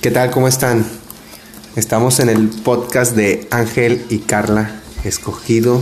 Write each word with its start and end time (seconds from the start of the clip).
¿Qué 0.00 0.10
tal? 0.10 0.30
¿Cómo 0.30 0.48
están? 0.48 0.86
Estamos 1.76 2.20
en 2.20 2.30
el 2.30 2.48
podcast 2.48 3.14
de 3.14 3.46
Ángel 3.50 4.02
y 4.08 4.20
Carla, 4.20 4.80
escogido 5.04 5.78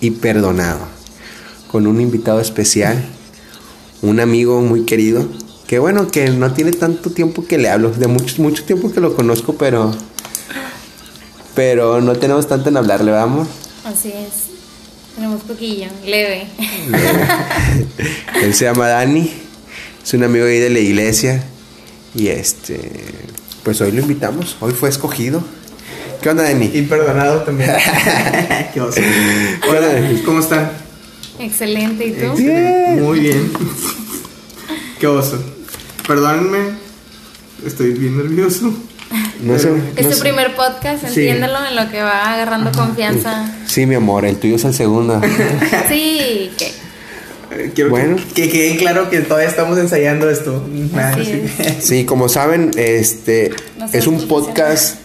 y 0.00 0.10
perdonado, 0.10 0.80
con 1.70 1.86
un 1.86 2.00
invitado 2.00 2.40
especial, 2.40 3.00
un 4.02 4.18
amigo 4.18 4.60
muy 4.60 4.86
querido, 4.86 5.24
que 5.68 5.78
bueno, 5.78 6.08
que 6.08 6.30
no 6.30 6.52
tiene 6.52 6.72
tanto 6.72 7.10
tiempo 7.10 7.46
que 7.46 7.58
le 7.58 7.68
hablo, 7.68 7.92
de 7.92 8.08
mucho, 8.08 8.42
mucho 8.42 8.64
tiempo 8.64 8.90
que 8.90 8.98
lo 8.98 9.14
conozco, 9.14 9.52
pero, 9.52 9.94
pero 11.54 12.00
no 12.00 12.16
tenemos 12.16 12.48
tanto 12.48 12.70
en 12.70 12.76
hablarle, 12.76 13.12
vamos. 13.12 13.46
Así 13.84 14.08
es. 14.08 14.46
Tenemos 15.14 15.42
poquillo, 15.42 15.86
leve. 16.04 16.48
Él 18.42 18.52
se 18.52 18.64
llama 18.64 18.88
Dani, 18.88 19.32
es 20.02 20.12
un 20.12 20.24
amigo 20.24 20.46
ahí 20.46 20.58
de 20.58 20.70
la 20.70 20.80
iglesia 20.80 21.44
y 22.16 22.28
este, 22.28 22.80
pues 23.62 23.80
hoy 23.80 23.92
lo 23.92 24.00
invitamos, 24.00 24.56
hoy 24.60 24.72
fue 24.72 24.88
escogido. 24.88 25.42
¿Qué 26.22 26.30
onda, 26.30 26.44
Dani? 26.44 26.70
Y 26.72 26.82
perdonado 26.82 27.42
también. 27.42 27.70
Qué 28.74 28.80
oso. 28.80 29.00
Hola, 29.68 30.10
¿cómo 30.24 30.40
están? 30.40 30.70
Excelente, 31.38 32.06
¿y 32.06 32.12
tú? 32.12 32.32
Bien. 32.34 33.02
Muy 33.02 33.20
bien. 33.20 33.52
Qué 34.98 35.06
oso. 35.06 35.38
Perdónenme, 36.06 36.70
estoy 37.66 37.90
bien 37.92 38.16
nervioso. 38.16 38.72
No 39.42 39.58
sé, 39.58 39.70
Es 39.96 40.04
no 40.06 40.10
tu 40.10 40.16
sé. 40.16 40.20
primer 40.22 40.56
podcast, 40.56 41.02
Sí. 41.02 41.20
entiéndelo 41.28 41.58
en 41.66 41.76
lo 41.76 41.90
que 41.90 42.02
va 42.02 42.32
agarrando 42.32 42.72
confianza. 42.72 43.54
Sí, 43.66 43.84
mi 43.86 43.94
amor, 43.94 44.24
el 44.24 44.38
tuyo 44.38 44.56
es 44.56 44.64
el 44.64 44.72
segundo. 44.74 45.20
Sí, 45.88 46.50
que 46.58 46.72
Quiero 47.74 47.90
Bueno. 47.90 48.16
que, 48.34 48.42
que 48.44 48.50
quede 48.50 48.76
claro 48.76 49.10
que 49.10 49.20
todavía 49.20 49.48
estamos 49.48 49.78
ensayando 49.78 50.28
esto. 50.30 50.64
Así 50.96 51.24
sí. 51.24 51.42
es. 51.58 51.74
Sí, 51.84 52.04
como 52.04 52.28
saben, 52.28 52.70
este 52.76 53.52
No 53.78 53.86
es 53.92 54.06
un 54.06 54.26
podcast 54.28 54.96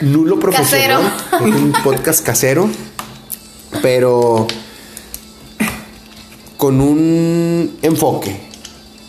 nulo 0.00 0.38
profesional, 0.38 1.12
Casero. 1.30 1.48
es 1.48 1.54
un 1.54 1.72
podcast 1.84 2.24
casero, 2.24 2.68
pero 3.82 4.46
con 6.56 6.80
un 6.80 7.76
enfoque, 7.82 8.36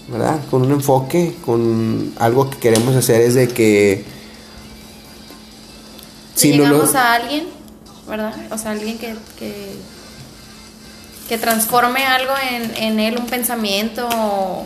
¿verdad? 0.09 0.39
Con 0.49 0.63
un 0.63 0.71
enfoque, 0.71 1.35
con 1.45 2.13
algo 2.19 2.49
que 2.49 2.57
queremos 2.57 2.95
hacer 2.95 3.21
es 3.21 3.33
de 3.35 3.47
que 3.47 4.03
si 6.35 6.51
si 6.51 6.57
no 6.57 6.63
llegamos 6.65 6.93
lo 6.93 6.99
a 6.99 7.13
alguien, 7.13 7.45
¿verdad? 8.07 8.33
O 8.51 8.57
sea, 8.57 8.71
alguien 8.71 8.97
que, 8.97 9.15
que, 9.37 9.75
que 11.31 11.37
transforme 11.37 12.03
algo 12.03 12.33
en, 12.51 12.75
en 12.75 12.99
él, 12.99 13.17
un 13.17 13.25
pensamiento 13.25 14.05
o, 14.13 14.65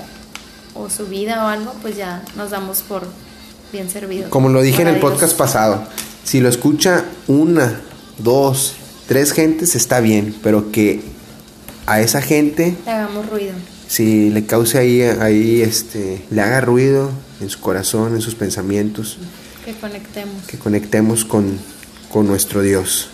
o 0.73 0.89
su 0.89 1.05
vida 1.05 1.45
o 1.45 1.47
algo, 1.47 1.71
pues 1.83 1.95
ya 1.95 2.23
nos 2.35 2.49
damos 2.49 2.81
por 2.81 3.03
bien 3.71 3.87
servidos. 3.87 4.31
Como 4.31 4.49
lo 4.49 4.63
dije 4.63 4.81
en 4.81 4.87
el 4.87 4.99
podcast 4.99 5.37
pasado, 5.37 5.83
si 6.23 6.39
lo 6.39 6.49
escucha 6.49 7.05
una, 7.27 7.81
dos, 8.17 8.73
tres 9.07 9.31
gentes 9.31 9.75
está 9.75 9.99
bien, 9.99 10.35
pero 10.41 10.71
que 10.71 11.03
a 11.85 12.01
esa 12.01 12.19
gente 12.23 12.75
Le 12.83 12.91
hagamos 12.91 13.29
ruido. 13.29 13.53
si 13.87 14.31
le 14.31 14.47
cause 14.47 14.79
ahí, 14.79 15.03
ahí 15.03 15.61
este, 15.61 16.25
le 16.31 16.41
haga 16.41 16.61
ruido 16.61 17.11
en 17.41 17.51
su 17.51 17.59
corazón, 17.59 18.15
en 18.15 18.21
sus 18.21 18.33
pensamientos, 18.33 19.19
Que 19.63 19.75
conectemos. 19.75 20.43
que 20.47 20.57
conectemos 20.57 21.25
con, 21.25 21.59
con 22.11 22.25
nuestro 22.25 22.63
Dios. 22.63 23.09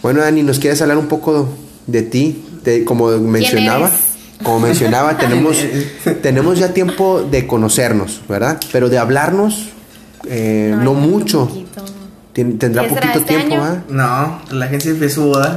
Bueno, 0.00 0.22
Dani, 0.22 0.42
¿nos 0.42 0.58
quieres 0.58 0.80
hablar 0.80 0.96
un 0.96 1.08
poco 1.08 1.50
de 1.86 2.02
ti? 2.02 2.44
De, 2.64 2.84
como 2.84 3.10
mencionaba, 3.18 3.90
como 4.42 4.60
mencionaba, 4.60 5.16
tenemos, 5.18 5.56
tenemos 6.22 6.58
ya 6.58 6.72
tiempo 6.74 7.22
de 7.22 7.46
conocernos, 7.46 8.20
¿verdad? 8.28 8.58
Pero 8.72 8.88
de 8.88 8.98
hablarnos, 8.98 9.68
eh, 10.28 10.74
no, 10.78 10.94
mucho. 10.94 11.46
poquito. 11.48 11.84
Tendrá 12.32 12.82
¿Qué 12.82 12.88
será, 12.90 13.00
poquito 13.00 13.18
este 13.20 13.34
tiempo, 13.34 13.54
año? 13.54 13.82
¿ah? 13.88 14.40
No, 14.50 14.56
la 14.58 14.66
gente 14.68 14.94
fue 14.94 15.08
su 15.08 15.24
boda. 15.26 15.56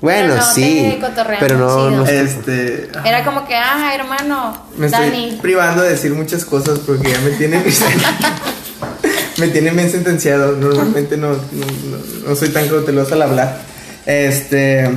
Bueno, 0.00 0.34
Pero 0.34 0.36
no, 0.46 0.54
sí. 0.54 0.98
te 1.00 1.22
Pero 1.40 1.58
no, 1.58 1.88
chido. 1.88 1.90
no 1.90 2.06
Este. 2.06 2.88
Era 3.04 3.24
como 3.24 3.44
que, 3.48 3.56
ah, 3.56 3.92
hermano, 3.92 4.56
Me 4.76 4.86
estoy 4.86 5.10
Dani. 5.10 5.38
privando 5.42 5.82
de 5.82 5.88
decir 5.90 6.14
muchas 6.14 6.44
cosas 6.44 6.78
porque 6.86 7.10
ya 7.10 7.20
me 7.22 7.30
tienen. 7.30 7.64
me 9.38 9.48
tienen 9.48 9.74
bien 9.76 9.90
sentenciado. 9.90 10.56
Normalmente 10.56 11.16
no, 11.16 11.30
no, 11.30 11.36
no- 11.36 12.28
no 12.28 12.36
soy 12.36 12.50
tan 12.50 12.68
cauteloso 12.68 13.14
al 13.14 13.22
hablar. 13.22 13.60
Este. 14.06 14.88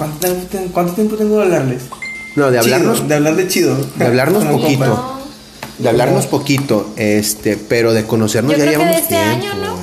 ¿Cuánto, 0.00 0.26
tiempo 0.26 0.46
ten- 0.50 0.68
cuánto 0.68 0.92
tiempo 0.94 1.16
tengo 1.16 1.36
de 1.36 1.42
hablarles? 1.44 1.82
No, 2.36 2.50
de 2.50 2.60
Chido, 2.60 2.74
hablarnos, 2.76 3.08
de 3.08 3.14
hablar 3.14 3.36
de 3.36 3.48
chido. 3.48 3.76
de 3.96 4.06
hablarnos 4.06 4.44
poquito. 4.60 4.84
compa. 4.84 5.20
de 5.78 5.88
hablarnos 5.88 6.26
poquito, 6.26 6.92
este, 6.96 7.56
pero 7.56 7.92
de 7.92 8.04
conocernos 8.04 8.52
Yo 8.52 8.58
ya 8.58 8.64
creo 8.64 8.78
que 8.80 8.84
de 8.86 8.92
llevamos 8.92 9.02
este 9.02 9.14
tiempo. 9.14 9.46
año, 9.46 9.64
¿no? 9.64 9.76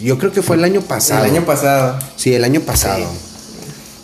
Yo 0.00 0.18
creo 0.18 0.32
que 0.32 0.42
fue 0.42 0.56
el 0.56 0.64
año 0.64 0.80
pasado. 0.80 1.24
El 1.24 1.30
año 1.32 1.44
pasado. 1.44 1.98
Sí, 2.16 2.34
el 2.34 2.44
año 2.44 2.60
pasado. 2.60 3.06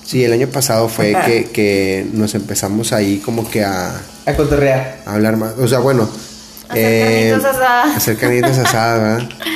Sí, 0.06 0.24
el 0.24 0.32
año 0.32 0.48
pasado 0.48 0.88
fue 0.88 1.14
que, 1.26 1.50
que 1.52 2.06
nos 2.12 2.34
empezamos 2.34 2.92
ahí 2.92 3.18
como 3.18 3.50
que 3.50 3.64
a, 3.64 4.00
A 4.26 4.32
cotorrear. 4.36 5.02
a 5.06 5.14
hablar 5.14 5.36
más. 5.36 5.52
O 5.58 5.66
sea, 5.68 5.80
bueno. 5.80 6.08
Hacer 6.68 6.78
eh, 6.84 7.30
carnitas 7.32 7.54
asadas. 7.56 7.96
Hacer 7.96 8.16
carnitas 8.18 8.58
asadas, 8.58 9.00
¿verdad? 9.22 9.28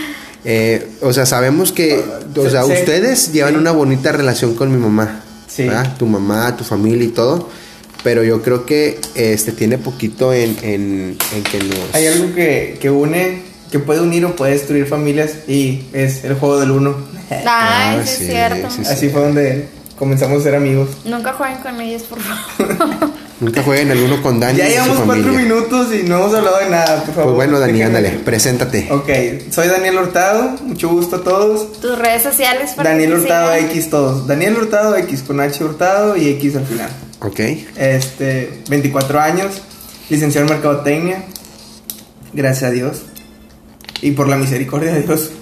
Eh, 0.45 0.89
o 1.03 1.13
sea, 1.13 1.25
sabemos 1.25 1.71
que, 1.71 2.03
o 2.37 2.51
sea, 2.51 2.65
Sí, 2.65 2.73
sí. 2.73 2.79
ustedes 2.81 3.33
llevan 3.33 3.53
Sí. 3.53 3.59
una 3.61 3.71
bonita 3.71 4.11
relación 4.11 4.57
con 4.57 4.73
mi 4.73 4.77
mamá, 4.77 5.22
Sí. 5.55 5.65
¿verdad? 5.65 5.97
Tu 5.99 6.07
mamá, 6.07 6.57
tu 6.57 6.65
familia 6.65 7.05
y 7.05 7.09
todo, 7.11 7.49
pero 8.03 8.23
yo 8.25 8.41
creo 8.43 8.65
que 8.65 8.99
este 9.15 9.53
tiene 9.53 9.77
poquito 9.79 10.33
en, 10.33 10.57
en, 10.63 11.17
en 11.35 11.43
que 11.45 11.59
nos... 11.59 11.95
Hay 11.95 12.07
algo 12.07 12.35
que, 12.35 12.79
que 12.81 12.91
une, 12.91 13.43
que 13.71 13.79
puede 13.79 14.01
unir 14.01 14.25
o 14.25 14.35
puede 14.37 14.53
destruir 14.53 14.87
familias 14.87 15.49
y 15.49 15.85
es 15.93 16.25
el 16.25 16.35
juego 16.35 16.59
del 16.61 16.71
uno. 16.71 16.97
Ay, 17.31 17.43
Ah, 17.47 18.03
sí, 18.05 18.09
sí, 18.17 18.23
es 18.25 18.31
cierto. 18.31 18.71
sí, 18.71 18.85
sí. 18.85 18.91
Así 18.93 19.09
fue 19.11 19.21
donde 19.23 19.69
comenzamos 19.99 20.41
a 20.41 20.43
ser 20.45 20.55
amigos. 20.55 20.89
Nunca 21.05 21.33
jueguen 21.35 21.59
con 21.59 21.81
ellos, 21.81 22.03
por 22.03 22.19
favor. 22.21 23.11
Nunca 23.43 23.61
jueguen 23.65 23.91
el 23.91 23.99
uno 23.99 24.23
con 24.23 24.39
Dani 24.39 24.57
ya 24.57 24.69
y 24.69 24.71
su 24.71 24.75
llevamos 24.75 24.99
cuatro 25.05 25.33
minutos 25.33 25.89
y 25.93 26.05
no 26.05 26.21
hemos 26.21 26.33
hablado 26.33 26.59
de 26.61 26.71
nada, 26.71 27.03
por 27.05 27.13
favor. 27.13 27.25
Pues 27.25 27.35
bueno, 27.35 27.59
Dani, 27.59 27.83
ándale, 27.83 28.11
preséntate. 28.25 28.87
Ok, 28.89 29.09
soy 29.51 29.67
Daniel 29.67 29.99
Hurtado, 29.99 30.51
mucho 30.63 30.89
gusto 30.91 31.17
a 31.17 31.25
todos. 31.25 31.73
Tus 31.81 31.99
redes 31.99 32.23
sociales 32.23 32.71
para 32.77 32.91
Daniel 32.91 33.15
Hurtado. 33.15 33.53
X 33.55 33.91
todos. 33.91 34.29
Daniel 34.29 34.57
Hurtado 34.57 34.97
X 34.97 35.25
con 35.27 35.41
H 35.41 35.65
Hurtado 35.65 36.17
y 36.17 36.29
X 36.29 36.55
al 36.55 36.67
final. 36.67 36.89
Ok. 37.19 37.41
Este, 37.77 38.63
24 38.69 39.21
años, 39.21 39.61
licenciado 40.09 40.47
en 40.47 40.53
Mercadotecnia. 40.53 41.25
Gracias 42.33 42.71
a 42.71 42.73
Dios. 42.73 43.03
Y 44.03 44.13
por 44.13 44.29
la 44.29 44.37
misericordia 44.37 44.93
de 44.93 45.03
Dios, 45.03 45.33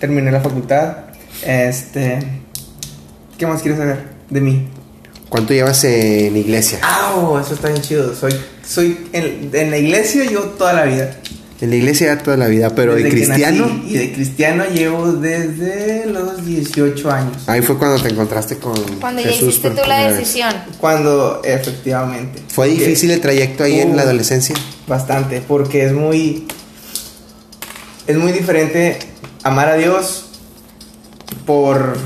terminé 0.00 0.32
la 0.32 0.40
facultad. 0.40 0.96
Este, 1.44 2.18
¿qué 3.36 3.46
más 3.46 3.60
quieres 3.60 3.78
saber 3.78 4.08
de 4.30 4.40
mí? 4.40 4.68
¿Cuánto 5.28 5.52
llevas 5.52 5.82
en 5.84 6.36
iglesia? 6.36 6.78
Ah, 6.82 7.40
eso 7.44 7.54
está 7.54 7.68
bien 7.68 7.82
chido. 7.82 8.14
Soy, 8.14 8.32
soy 8.66 9.08
en, 9.12 9.50
en 9.52 9.70
la 9.70 9.78
iglesia 9.78 10.24
yo 10.30 10.40
toda 10.56 10.72
la 10.72 10.84
vida. 10.84 11.16
En 11.60 11.70
la 11.70 11.76
iglesia 11.76 12.14
ya 12.14 12.22
toda 12.22 12.36
la 12.36 12.48
vida, 12.48 12.74
pero 12.74 12.94
de 12.94 13.02
Desde 13.02 13.16
cristiano. 13.16 13.66
nací. 13.66 13.94
Y 13.94 13.96
de 13.98 14.12
cristiano 14.12 14.64
llevo 14.72 15.12
desde 15.14 16.04
los 16.06 16.44
18 16.44 17.10
años. 17.10 17.48
Ahí 17.48 17.62
fue 17.62 17.78
cuando 17.78 18.00
te 18.02 18.10
encontraste 18.10 18.58
con 18.58 18.74
Cuando 19.00 19.22
ya 19.22 19.30
hiciste 19.30 19.70
por 19.70 19.80
tú 19.82 19.88
la 19.88 20.06
vez. 20.06 20.18
decisión. 20.18 20.52
Cuando, 20.78 21.40
efectivamente. 21.42 22.42
¿Fue 22.48 22.68
Porque- 22.68 22.84
difícil 22.84 23.10
el 23.10 23.20
trayecto 23.20 23.64
ahí 23.64 23.80
en 23.80 23.96
la 23.96 24.02
adolescencia? 24.02 24.54
Bastante, 24.86 25.40
porque 25.40 25.86
es 25.86 25.92
muy. 25.92 26.46
Es 28.06 28.16
muy 28.16 28.32
diferente 28.32 28.98
amar 29.42 29.68
a 29.70 29.74
Dios 29.76 30.26
por. 31.46 31.96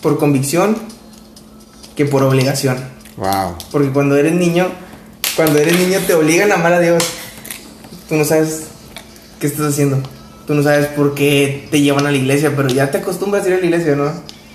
por 0.00 0.16
convicción 0.18 0.76
que 2.04 2.10
por 2.10 2.22
obligación. 2.22 2.78
Wow. 3.18 3.56
Porque 3.70 3.90
cuando 3.90 4.16
eres 4.16 4.32
niño, 4.32 4.68
cuando 5.36 5.58
eres 5.58 5.78
niño 5.78 5.98
te 6.06 6.14
obligan 6.14 6.50
a 6.50 6.54
amar 6.54 6.72
a 6.72 6.80
Dios. 6.80 7.04
Tú 8.08 8.14
no 8.14 8.24
sabes 8.24 8.62
qué 9.38 9.46
estás 9.46 9.66
haciendo. 9.66 9.98
Tú 10.46 10.54
no 10.54 10.62
sabes 10.62 10.86
por 10.86 11.14
qué 11.14 11.68
te 11.70 11.82
llevan 11.82 12.06
a 12.06 12.10
la 12.10 12.16
iglesia, 12.16 12.54
pero 12.56 12.68
ya 12.70 12.90
te 12.90 12.98
acostumbras 12.98 13.44
a 13.44 13.48
ir 13.48 13.54
a 13.54 13.58
la 13.58 13.64
iglesia, 13.66 13.94
¿no? 13.96 14.10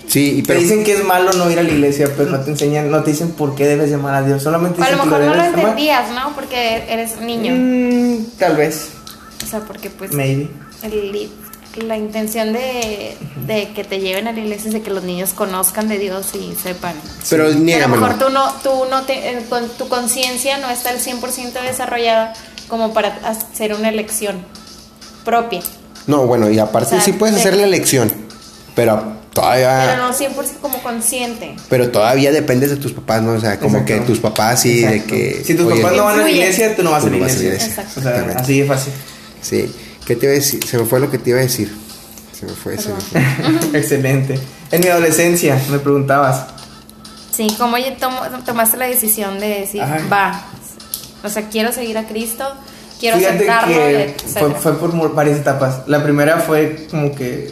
Sí, 0.08 0.38
y 0.38 0.42
Te 0.42 0.48
pero 0.50 0.60
dicen 0.60 0.84
que 0.84 0.94
es 0.94 1.04
malo 1.04 1.34
no 1.34 1.50
ir 1.52 1.60
a 1.60 1.64
la 1.64 1.70
iglesia, 1.70 2.10
pero 2.18 2.30
no 2.32 2.40
te 2.40 2.50
enseñan, 2.52 2.90
no 2.90 3.04
te 3.04 3.12
dicen 3.12 3.30
por 3.32 3.54
qué 3.56 3.66
debes 3.68 3.92
llamar 3.92 4.16
a 4.16 4.24
Dios. 4.24 4.42
Solamente 4.42 4.82
a 4.84 4.90
lo 4.92 5.06
mejor 5.06 5.20
no 5.22 5.36
lo 5.36 5.42
amar. 5.42 5.46
entendías, 5.60 6.10
¿no? 6.12 6.34
Porque 6.36 6.84
eres 6.90 7.20
niño. 7.22 7.54
Mm, 7.56 8.26
tal 8.40 8.56
vez, 8.58 8.90
O 9.44 9.48
sea, 9.48 9.60
porque 9.62 9.90
pues 9.92 10.12
maybe. 10.14 10.50
el- 10.84 11.30
la 11.78 11.98
intención 11.98 12.54
de, 12.54 13.16
de 13.46 13.70
que 13.74 13.84
te 13.84 14.00
lleven 14.00 14.28
a 14.28 14.32
la 14.32 14.40
iglesia 14.40 14.68
es 14.68 14.74
de 14.74 14.82
que 14.82 14.90
los 14.92 15.04
niños 15.04 15.34
conozcan 15.34 15.88
de 15.90 15.98
Dios 15.98 16.28
y 16.34 16.56
sepan. 16.56 16.94
pero 17.30 17.48
a 17.48 17.50
lo 17.50 17.88
mejor 17.90 18.18
tú 18.18 18.30
no, 18.30 18.52
tú 18.64 18.72
no 18.90 19.04
te, 19.04 19.32
eh, 19.32 19.46
con 19.50 19.68
tu 19.70 19.88
conciencia 19.90 20.58
no 20.58 20.70
está 20.70 20.90
al 20.92 21.00
100% 21.00 21.52
desarrollada 21.62 22.34
como 22.68 22.94
para 22.94 23.10
hacer 23.26 23.74
una 23.74 23.90
elección 23.90 24.38
propia. 25.24 25.62
No, 26.08 26.26
bueno, 26.28 26.50
y 26.50 26.60
aparte 26.60 26.88
O 26.88 26.90
sea, 26.92 27.02
sí 27.02 27.14
puedes 27.14 27.36
de- 27.36 27.42
hacer 27.42 27.56
la 27.58 27.64
elección, 27.64 28.12
pero 28.76 29.04
todavía... 29.34 29.86
Pero 29.96 30.08
no 30.08 30.14
100% 30.14 30.60
como 30.62 30.82
consciente. 30.82 31.56
Pero 31.70 31.90
todavía 31.90 32.32
dependes 32.32 32.70
de 32.70 32.78
tus 32.78 32.94
papás, 32.94 33.22
¿no? 33.22 33.34
O 33.34 33.40
sea, 33.40 33.60
como 33.60 33.80
Exacto. 33.80 34.02
que 34.02 34.08
tus 34.08 34.20
papás 34.20 34.62
sí, 34.62 34.82
de 34.82 35.04
que... 35.04 35.42
Si 35.44 35.56
tus 35.56 35.66
oye, 35.72 35.82
papás 35.82 35.98
no 35.98 36.06
van 36.06 36.20
a 36.20 36.24
la 36.24 36.32
iglesia, 36.32 36.76
tú 36.76 36.84
no 36.84 36.92
vas 36.92 37.02
Tú 37.02 37.08
a 37.08 37.12
la 37.12 37.18
no 37.18 37.24
vas 37.24 37.34
a 37.34 37.38
la 37.38 37.44
iglesia. 37.44 37.68
Exacto. 37.68 38.00
O 38.00 38.04
sea, 38.04 38.12
Exactamente. 38.12 38.42
así 38.44 38.60
de 38.62 38.68
fácil. 38.68 38.94
Sí. 39.42 39.76
¿Qué 40.06 40.16
te 40.16 40.26
iba 40.26 40.34
a 40.34 40.36
decir? 40.36 40.66
Se 40.66 40.78
me 40.78 40.86
fue 40.86 41.00
lo 41.00 41.10
que 41.10 41.18
te 41.18 41.32
iba 41.32 41.40
a 41.40 41.44
decir. 41.44 41.76
Se 42.38 42.46
me 42.46 42.52
fue, 42.54 42.78
se 42.78 42.90
me 42.90 43.00
fue. 43.02 43.22
Excelente. 43.80 44.40
En 44.72 44.82
mi 44.82 44.88
adolescencia, 44.88 45.60
me 45.70 45.80
preguntabas. 45.80 46.46
Sí, 47.32 47.48
¿cómo 47.58 47.78
ya 47.78 47.96
tomo- 47.98 48.22
tomaste 48.46 48.78
la 48.78 48.88
decisión 48.88 49.40
de 49.40 49.48
decir, 49.62 49.82
Ajá. 49.82 49.98
va? 50.12 50.44
O 51.24 51.30
sea, 51.30 51.50
quiero 51.50 51.72
seguir 51.72 51.98
a 51.98 52.08
Cristo, 52.08 52.46
quiero 53.00 53.18
Fíjate 53.18 53.36
aceptarlo, 53.50 53.76
que 53.76 54.16
fue, 54.40 54.54
fue 54.54 54.74
por 54.92 55.14
varias 55.16 55.40
etapas. 55.40 55.82
La 55.88 56.04
primera 56.04 56.40
fue 56.40 56.88
como 56.92 57.14
que 57.16 57.52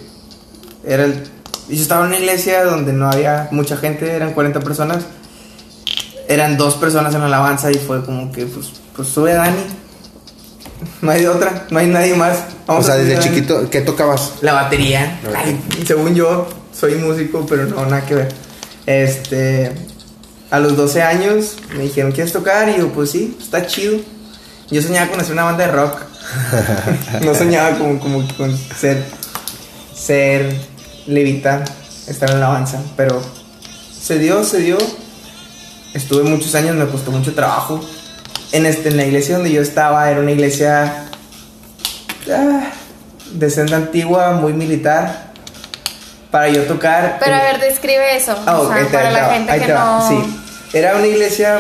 era 0.86 1.06
el, 1.06 1.24
yo 1.70 1.82
estaba 1.82 2.02
en 2.04 2.08
una 2.10 2.18
iglesia 2.20 2.64
donde 2.66 2.94
no 2.94 3.10
había 3.10 3.48
mucha 3.52 3.78
gente, 3.78 4.10
eran 4.12 4.34
40 4.34 4.60
personas. 4.60 5.04
Eran 6.28 6.56
dos 6.58 6.76
personas 6.76 7.14
en 7.14 7.20
la 7.22 7.28
alabanza 7.28 7.72
y 7.72 7.76
fue 7.76 8.06
como 8.06 8.32
que 8.32 8.46
pues 8.46 8.68
pues 8.96 9.08
sube 9.10 9.34
Dani. 9.34 9.58
No 11.04 11.12
hay 11.12 11.20
de 11.20 11.28
otra, 11.28 11.66
no 11.70 11.80
hay 11.80 11.88
nadie 11.88 12.16
más. 12.16 12.38
O 12.66 12.82
sea, 12.82 12.96
desde 12.96 13.20
chiquito, 13.20 13.70
¿qué 13.70 13.82
tocabas? 13.82 14.36
La 14.40 14.54
batería. 14.54 15.20
Ay, 15.36 15.62
según 15.86 16.16
yo, 16.16 16.48
soy 16.74 16.96
músico, 16.96 17.46
pero 17.46 17.66
no, 17.66 17.86
nada 17.86 18.06
que 18.06 18.16
ver. 18.16 18.34
Este. 18.86 19.74
A 20.50 20.60
los 20.60 20.78
12 20.78 21.02
años 21.02 21.58
me 21.76 21.84
dijeron, 21.84 22.14
¿quieres 22.14 22.32
tocar? 22.32 22.70
Y 22.70 22.78
yo, 22.78 22.88
pues 22.94 23.12
sí, 23.12 23.38
está 23.38 23.68
chido. 23.68 24.00
Yo 24.72 24.82
soñaba 24.82 25.12
con 25.12 25.20
hacer 25.20 25.34
una 25.34 25.44
banda 25.44 25.66
de 25.68 25.74
rock. 25.74 26.00
no 27.22 27.36
soñaba 27.36 27.78
como, 27.78 28.00
como 28.00 28.26
con 28.38 28.58
ser. 28.58 29.04
Ser. 29.94 30.56
Levitar. 31.06 31.66
Estar 32.08 32.30
en 32.30 32.40
la 32.40 32.46
alabanza. 32.46 32.82
Pero 32.96 33.22
se 34.00 34.20
dio, 34.20 34.42
se 34.46 34.60
dio. 34.60 34.78
Estuve 35.94 36.24
muchos 36.24 36.56
años, 36.56 36.78
me 36.78 36.88
costó 36.88 37.12
mucho 37.12 37.34
trabajo. 37.34 37.84
En, 38.54 38.66
este, 38.66 38.88
en 38.90 38.98
la 38.98 39.04
iglesia 39.06 39.36
donde 39.36 39.52
yo 39.52 39.62
estaba, 39.62 40.10
era 40.10 40.20
una 40.22 40.32
iglesia 40.32 41.08
ah, 42.32 42.62
de 43.32 43.50
senda 43.50 43.76
antigua, 43.78 44.32
muy 44.34 44.54
militar. 44.54 45.34
Para 46.32 46.50
yo 46.50 46.64
tocar. 46.64 47.18
Pero 47.20 47.36
a 47.36 47.44
ver, 47.44 47.60
describe 47.60 48.16
eso. 48.16 48.36
ah, 48.48 48.60
o 48.60 48.68
sea, 48.74 48.88
para 48.92 49.12
la 49.12 49.28
va, 49.28 49.34
gente 49.34 49.52
ahí 49.52 49.60
que 49.60 49.66
te 49.68 49.74
va, 49.74 50.00
no. 50.00 50.08
Sí. 50.10 50.40
Era 50.74 50.96
una 50.96 51.06
iglesia 51.06 51.60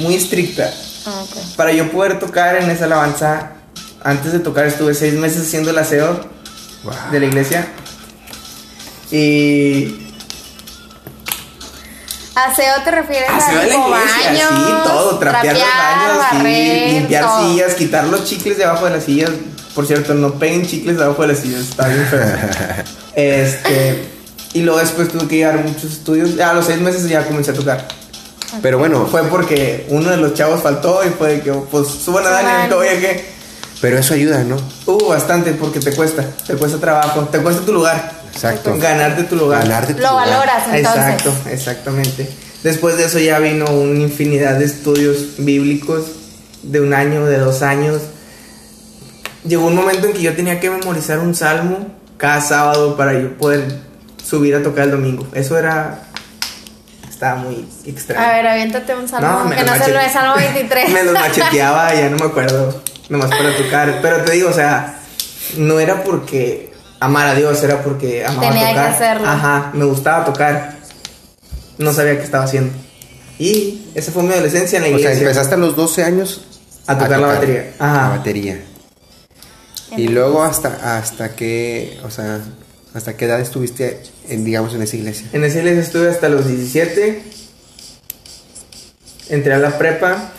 muy 0.00 0.14
estricta. 0.14 0.70
Ah. 1.06 1.22
Para 1.56 1.72
yo 1.72 1.90
poder 1.90 2.18
tocar 2.18 2.56
en 2.56 2.68
esa 2.70 2.84
alabanza, 2.84 3.52
antes 4.04 4.32
de 4.32 4.40
tocar 4.40 4.66
estuve 4.66 4.92
seis 4.94 5.14
meses 5.14 5.42
haciendo 5.46 5.70
el 5.70 5.78
aseo 5.78 6.20
Wow. 6.84 6.94
de 7.12 7.20
la 7.20 7.26
iglesia. 7.26 7.66
Y 9.10 10.07
Aseo 12.46 12.82
te 12.84 12.90
refieres 12.90 13.28
Aseo 13.30 13.58
a 13.58 13.62
de 13.62 13.68
la 13.68 13.74
iglesia, 13.74 14.50
baños, 14.50 14.66
sí, 14.66 14.72
todo, 14.84 15.18
trapear, 15.18 15.56
los 15.56 16.18
baños, 16.18 16.44
sí, 16.44 16.92
limpiar 16.92 17.24
todo. 17.24 17.48
sillas, 17.48 17.74
quitar 17.74 18.04
los 18.04 18.24
chicles 18.24 18.58
debajo 18.58 18.84
de 18.84 18.90
las 18.92 19.04
sillas. 19.04 19.30
Por 19.74 19.86
cierto, 19.86 20.14
no 20.14 20.34
peguen 20.34 20.66
chicles 20.66 20.98
debajo 20.98 21.22
de 21.22 21.28
las 21.28 21.38
sillas, 21.38 21.60
está 21.60 21.88
bien 21.88 22.06
feo. 22.06 22.20
este, 23.14 24.08
y 24.54 24.62
luego 24.62 24.80
después 24.80 25.08
tuve 25.08 25.28
que 25.28 25.36
llevar 25.36 25.64
muchos 25.64 25.92
estudios. 25.92 26.38
A 26.40 26.52
los 26.54 26.66
seis 26.66 26.80
meses 26.80 27.08
ya 27.08 27.24
comencé 27.24 27.50
a 27.50 27.54
tocar. 27.54 27.86
Pero 28.62 28.78
bueno, 28.78 29.06
Fue 29.06 29.22
porque 29.24 29.86
uno 29.90 30.10
de 30.10 30.16
los 30.16 30.34
chavos 30.34 30.62
faltó 30.62 31.04
y 31.04 31.10
fue 31.10 31.34
de 31.34 31.40
que, 31.42 31.52
pues, 31.52 31.86
suban 31.88 32.26
a 32.26 32.30
Dani, 32.30 32.72
oye, 32.72 32.98
¿qué? 32.98 33.38
pero 33.80 33.98
eso 33.98 34.14
ayuda, 34.14 34.42
¿no? 34.44 34.56
Uh, 34.86 35.08
bastante, 35.08 35.52
porque 35.52 35.80
te 35.80 35.92
cuesta, 35.94 36.24
te 36.46 36.54
cuesta 36.54 36.78
trabajo, 36.78 37.20
te 37.30 37.38
cuesta 37.38 37.64
tu 37.64 37.72
lugar. 37.72 38.17
Exacto. 38.32 38.76
Ganarte 38.78 39.24
tu 39.24 39.36
lugar. 39.36 39.62
Ganarte 39.62 39.94
tu 39.94 40.02
Lo 40.02 40.10
lugar. 40.10 40.28
valoras 40.28 40.62
entonces. 40.72 41.02
Exacto, 41.02 41.34
exactamente. 41.50 42.28
Después 42.62 42.96
de 42.96 43.04
eso 43.04 43.18
ya 43.18 43.38
vino 43.38 43.66
una 43.66 44.00
infinidad 44.00 44.56
de 44.56 44.64
estudios 44.64 45.36
bíblicos 45.38 46.06
de 46.62 46.80
un 46.80 46.92
año, 46.92 47.24
de 47.24 47.38
dos 47.38 47.62
años. 47.62 48.02
Llegó 49.44 49.66
un 49.66 49.76
momento 49.76 50.06
en 50.08 50.12
que 50.12 50.22
yo 50.22 50.34
tenía 50.34 50.58
que 50.58 50.68
memorizar 50.68 51.20
un 51.20 51.34
salmo 51.34 51.86
cada 52.16 52.40
sábado 52.40 52.96
para 52.96 53.14
yo 53.14 53.36
poder 53.38 53.64
subir 54.24 54.56
a 54.56 54.62
tocar 54.62 54.84
el 54.84 54.90
domingo. 54.90 55.26
Eso 55.32 55.56
era... 55.56 56.02
Estaba 57.08 57.36
muy 57.36 57.66
extraño. 57.84 58.24
A 58.24 58.32
ver, 58.32 58.46
aviéntate 58.46 58.94
un 58.94 59.08
salmo 59.08 59.44
me 59.46 59.56
que 59.56 59.64
no 59.64 59.74
se 59.76 59.92
lo 59.92 59.98
es 59.98 60.12
Salmo 60.12 60.36
23. 60.36 60.90
me 60.92 61.02
los 61.02 61.14
macheteaba, 61.14 61.92
ya 61.92 62.10
no 62.10 62.16
me 62.16 62.26
acuerdo. 62.26 62.82
Nomás 63.08 63.30
para 63.30 63.56
tocar. 63.56 63.98
Pero 64.00 64.22
te 64.22 64.32
digo, 64.32 64.50
o 64.50 64.52
sea, 64.52 64.98
no 65.56 65.80
era 65.80 66.04
porque 66.04 66.67
amara 67.00 67.30
a 67.30 67.34
Dios, 67.34 67.62
era 67.62 67.82
porque 67.82 68.24
amaba 68.24 68.48
Tenía 68.48 68.68
que 68.68 68.74
tocar. 68.74 68.92
hacerlo. 68.94 69.28
Ajá, 69.28 69.70
me 69.74 69.84
gustaba 69.84 70.24
tocar. 70.24 70.78
No 71.78 71.92
sabía 71.92 72.16
qué 72.18 72.24
estaba 72.24 72.44
haciendo. 72.44 72.72
Y 73.38 73.86
esa 73.94 74.10
fue 74.12 74.22
mi 74.24 74.32
adolescencia 74.32 74.78
en 74.78 74.82
la 74.82 74.88
O 74.88 74.90
sea, 74.98 75.00
iglesia. 75.12 75.22
empezaste 75.28 75.54
a 75.54 75.58
los 75.58 75.76
12 75.76 76.02
años 76.02 76.40
A 76.86 76.98
tocar 76.98 77.20
la 77.20 77.26
batería. 77.28 77.72
Ajá. 77.78 78.02
La 78.10 78.16
batería. 78.16 78.60
Y 79.96 80.08
luego 80.08 80.42
hasta 80.42 80.98
hasta 80.98 81.34
que, 81.36 81.98
o 82.04 82.10
sea, 82.10 82.40
hasta 82.94 83.16
qué 83.16 83.24
edad 83.26 83.40
estuviste 83.40 84.02
en 84.28 84.44
digamos 84.44 84.74
en 84.74 84.82
esa 84.82 84.96
iglesia? 84.96 85.26
En 85.32 85.44
esa 85.44 85.58
iglesia 85.58 85.82
estuve 85.82 86.08
hasta 86.10 86.28
los 86.28 86.46
17. 86.48 87.22
Entré 89.30 89.54
a 89.54 89.58
la 89.58 89.78
prepa. 89.78 90.32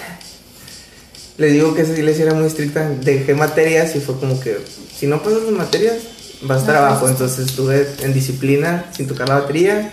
Les 1.38 1.53
digo 1.53 1.73
que 1.73 1.83
esa 1.83 1.94
iglesia 1.94 2.25
era 2.25 2.33
muy 2.33 2.47
estricta. 2.47 2.89
Dejé 2.89 3.33
materias 3.33 3.95
y 3.95 4.00
fue 4.01 4.19
como 4.19 4.39
que 4.39 4.57
si 4.97 5.07
no 5.07 5.23
pasas 5.23 5.44
las 5.44 5.53
materias, 5.53 5.95
vas 6.41 6.57
a 6.57 6.62
estar 6.62 6.75
No, 6.75 6.81
abajo. 6.81 7.00
pues. 7.01 7.12
Entonces 7.12 7.47
estuve 7.47 7.88
en 8.01 8.13
disciplina 8.13 8.86
sin 8.95 9.07
tocar 9.07 9.27
la 9.30 9.39
batería. 9.39 9.91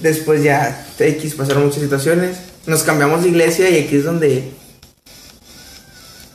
Después 0.00 0.42
ya 0.42 0.86
X 0.98 1.34
pasaron 1.34 1.64
muchas 1.66 1.82
situaciones. 1.82 2.36
Nos 2.66 2.82
cambiamos 2.82 3.22
de 3.22 3.28
iglesia 3.28 3.68
y 3.70 3.78
aquí 3.84 3.96
es 3.96 4.04
donde 4.04 4.50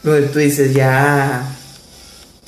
donde 0.03 0.27
tú 0.27 0.39
dices 0.39 0.73
ya 0.73 1.55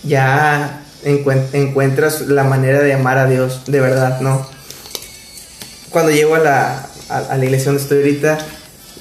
ya 0.03 0.81
encuen- 1.03 1.47
encuentras 1.53 2.21
la 2.21 2.43
manera 2.43 2.79
de 2.79 2.93
amar 2.93 3.17
a 3.17 3.27
Dios 3.27 3.63
de 3.67 3.79
verdad, 3.79 4.21
¿no? 4.21 4.47
Cuando 5.89 6.11
llego 6.11 6.35
a 6.35 6.39
la, 6.39 6.89
a, 7.09 7.35
la 7.37 7.43
iglesia 7.43 7.65
donde 7.67 7.81
estoy 7.83 7.97
ahorita, 7.97 8.37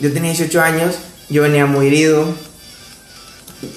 yo 0.01 0.13
tenía 0.13 0.31
18 0.33 0.61
años, 0.61 0.97
yo 1.29 1.43
venía 1.43 1.67
muy 1.67 1.87
herido, 1.87 2.27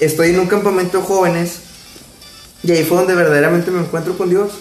estoy 0.00 0.30
en 0.30 0.40
un 0.40 0.46
campamento 0.48 1.00
jóvenes 1.02 1.58
y 2.64 2.72
ahí 2.72 2.84
fue 2.84 2.98
donde 2.98 3.14
verdaderamente 3.14 3.70
me 3.70 3.80
encuentro 3.80 4.16
con 4.16 4.30
Dios. 4.30 4.52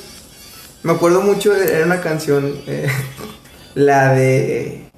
Me 0.83 0.91
acuerdo 0.91 1.21
mucho, 1.21 1.55
era 1.55 1.85
una 1.85 2.01
canción, 2.01 2.61
eh, 2.67 2.87
la 3.75 4.13
de... 4.13 4.91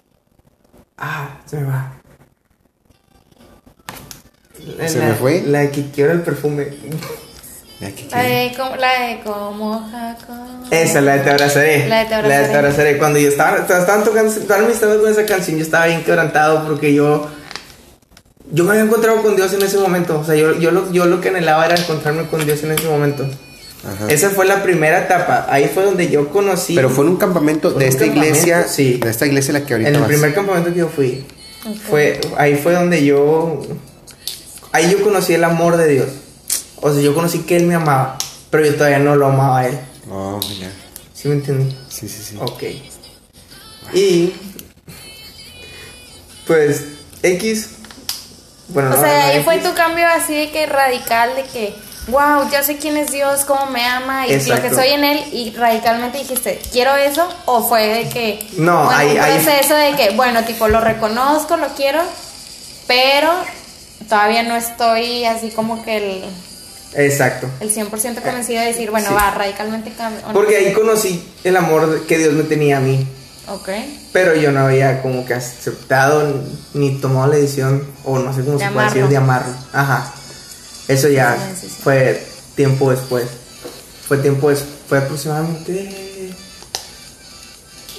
Ah, 0.98 1.40
se 1.46 1.58
me 1.58 1.64
va. 1.68 1.92
La- 4.78 4.90
¿Se 4.90 5.00
me 5.00 5.14
fue? 5.14 5.42
La 5.46 5.60
de 5.60 5.72
que 5.72 5.92
quiero 5.92 6.12
el 6.12 6.22
perfume. 6.22 6.68
Que- 7.78 8.08
La 8.10 8.24
de 8.24 8.54
como, 8.58 8.76
la 8.78 9.02
de 9.02 9.20
como 9.20 9.90
Jacob. 9.92 10.36
Esa, 10.72 11.02
la 11.02 11.18
de 11.18 11.20
Te 11.24 11.30
abrazaré. 11.30 11.88
La 11.90 12.00
de 12.00 12.06
Te 12.06 12.14
abrazaré. 12.16 12.58
abrazaré. 12.58 12.98
Cuando 12.98 13.20
yo 13.20 13.28
estaba, 13.28 13.58
estaba- 13.58 13.82
estaban 13.82 14.04
tocando, 14.06 14.32
estaban 14.32 15.00
con 15.02 15.12
esa 15.12 15.26
canción, 15.26 15.58
yo 15.58 15.64
estaba 15.66 15.86
bien 15.88 16.04
quebrantado 16.04 16.66
porque 16.66 16.94
yo, 16.94 17.28
yo 18.52 18.64
me 18.64 18.72
había 18.72 18.84
encontrado 18.84 19.22
con 19.22 19.36
Dios 19.36 19.54
en 19.54 19.62
ese 19.62 19.78
momento. 19.78 20.20
O 20.20 20.24
sea, 20.24 20.36
yo, 20.36 20.58
yo, 20.60 20.72
lo, 20.72 20.92
yo 20.92 21.06
lo 21.06 21.22
que 21.22 21.30
anhelaba 21.30 21.66
era 21.66 21.76
encontrarme 21.76 22.28
con 22.28 22.46
Dios 22.46 22.64
en 22.64 22.72
ese 22.72 22.88
momento. 22.88 23.28
Ajá. 23.84 24.08
Esa 24.10 24.30
fue 24.32 24.46
la 24.46 24.64
primera 24.64 25.00
etapa. 25.00 25.46
Ahí 25.50 25.70
fue 25.74 25.84
donde 25.84 26.10
yo 26.10 26.30
conocí. 26.30 26.76
Pero 26.76 26.90
fue 26.90 27.06
en 27.06 27.12
un 27.12 27.18
campamento 27.18 27.70
de 27.70 27.76
un 27.76 27.82
esta 27.84 28.06
iglesia, 28.06 28.68
sí. 28.68 28.98
de 28.98 29.10
esta 29.10 29.26
iglesia 29.26 29.54
la 29.54 29.66
que 29.66 29.74
ahorita 29.74 29.90
en 29.90 29.96
el 29.96 30.02
vas. 30.02 30.10
primer 30.10 30.34
campamento 30.34 30.74
que 30.74 30.80
yo 30.80 30.90
fui. 30.90 31.24
Ok. 31.66 31.76
Fue, 31.90 32.22
ahí 32.38 32.56
fue 32.56 32.74
donde 32.74 33.04
yo. 33.06 33.62
Ahí 34.72 34.92
yo 34.92 35.04
conocí 35.04 35.34
el 35.34 35.44
amor 35.44 35.78
de 35.78 35.88
Dios. 35.88 36.08
O 36.82 36.92
sea, 36.92 37.02
yo 37.02 37.14
conocí 37.14 37.40
que 37.40 37.58
Él 37.58 37.66
me 37.66 37.76
amaba. 37.76 38.18
Pero 38.50 38.66
yo 38.66 38.76
todavía 38.76 39.00
no 39.00 39.16
lo 39.16 39.28
amaba 39.28 39.60
a 39.60 39.68
Él. 39.68 39.80
Oh, 40.10 40.40
ya. 40.60 40.72
¿Sí 41.14 41.28
me 41.28 41.36
entiendes? 41.36 41.76
Sí, 41.90 42.08
sí, 42.08 42.22
sí. 42.24 42.36
Ok. 42.40 42.64
Y. 43.94 44.34
Pues. 46.48 46.84
X. 47.24 47.70
Bueno, 48.70 48.90
O 48.90 48.96
no, 48.96 49.00
sea, 49.02 49.20
no, 49.20 49.26
ahí 49.28 49.44
fue 49.44 49.60
tu 49.60 49.74
cambio 49.74 50.08
así 50.08 50.34
de 50.36 50.52
que 50.52 50.66
radical, 50.66 51.36
de 51.36 51.44
que, 51.44 51.76
wow, 52.08 52.50
ya 52.52 52.64
sé 52.64 52.78
quién 52.78 52.98
es 52.98 53.12
Dios, 53.12 53.46
cómo 53.46 53.68
me 53.68 53.86
ama 53.86 54.28
y 54.28 54.40
lo 54.46 54.62
que 54.62 54.70
soy 54.72 54.90
en 54.90 55.04
Él, 55.04 55.24
y 55.32 55.52
radicalmente 55.56 56.18
dijiste, 56.18 56.60
quiero 56.72 56.96
eso, 56.96 57.28
o 57.46 57.68
fue 57.68 57.88
de 57.88 58.10
que, 58.10 58.48
No, 58.58 58.86
bueno, 58.86 59.14
proceso 59.24 59.76
de 59.76 59.92
que, 59.96 60.12
bueno, 60.16 60.44
tipo, 60.44 60.68
lo 60.68 60.82
reconozco, 60.82 61.58
lo 61.58 61.68
quiero, 61.70 62.02
pero 62.88 63.32
todavía 64.10 64.44
no 64.44 64.56
estoy 64.56 65.26
así 65.26 65.50
como 65.50 65.84
que 65.84 65.98
el, 65.98 66.24
Exacto. 66.96 67.48
el 67.60 67.72
100% 67.74 68.22
convencido 68.22 68.62
de 68.62 68.68
decir, 68.68 68.90
bueno, 68.92 69.10
Sí. 69.10 69.14
va, 69.14 69.32
radicalmente 69.32 69.92
cambio. 69.92 70.22
Porque 70.34 70.58
ahí 70.58 70.74
conocí 70.74 71.24
el 71.44 71.58
amor 71.58 72.06
que 72.08 72.18
Dios 72.18 72.34
me 72.34 72.44
tenía 72.44 72.78
a 72.78 72.82
mí. 72.82 73.06
Ok. 73.48 73.70
Pero 74.12 74.36
yo 74.36 74.52
no 74.52 74.62
había 74.62 75.02
como 75.02 75.26
que 75.26 75.34
aceptado 75.34 76.44
ni 76.74 76.98
tomado 77.00 77.28
la 77.28 77.36
decisión, 77.38 77.86
o 78.04 78.18
no 78.20 78.34
sé 78.34 78.44
cómo 78.44 78.58
De 78.58 78.66
se 78.66 78.72
puede 78.72 78.86
decir, 78.88 79.08
de 79.08 79.18
amarlo. 79.18 79.54
Ajá. 79.74 80.14
Eso 80.88 81.10
ya 81.10 81.38
fue 81.84 82.26
tiempo 82.56 82.92
después. 82.92 83.26
Fue 84.08 84.18
tiempo 84.18 84.50
después. 84.50 84.72
Fue 84.88 84.98
aproximadamente 85.00 86.32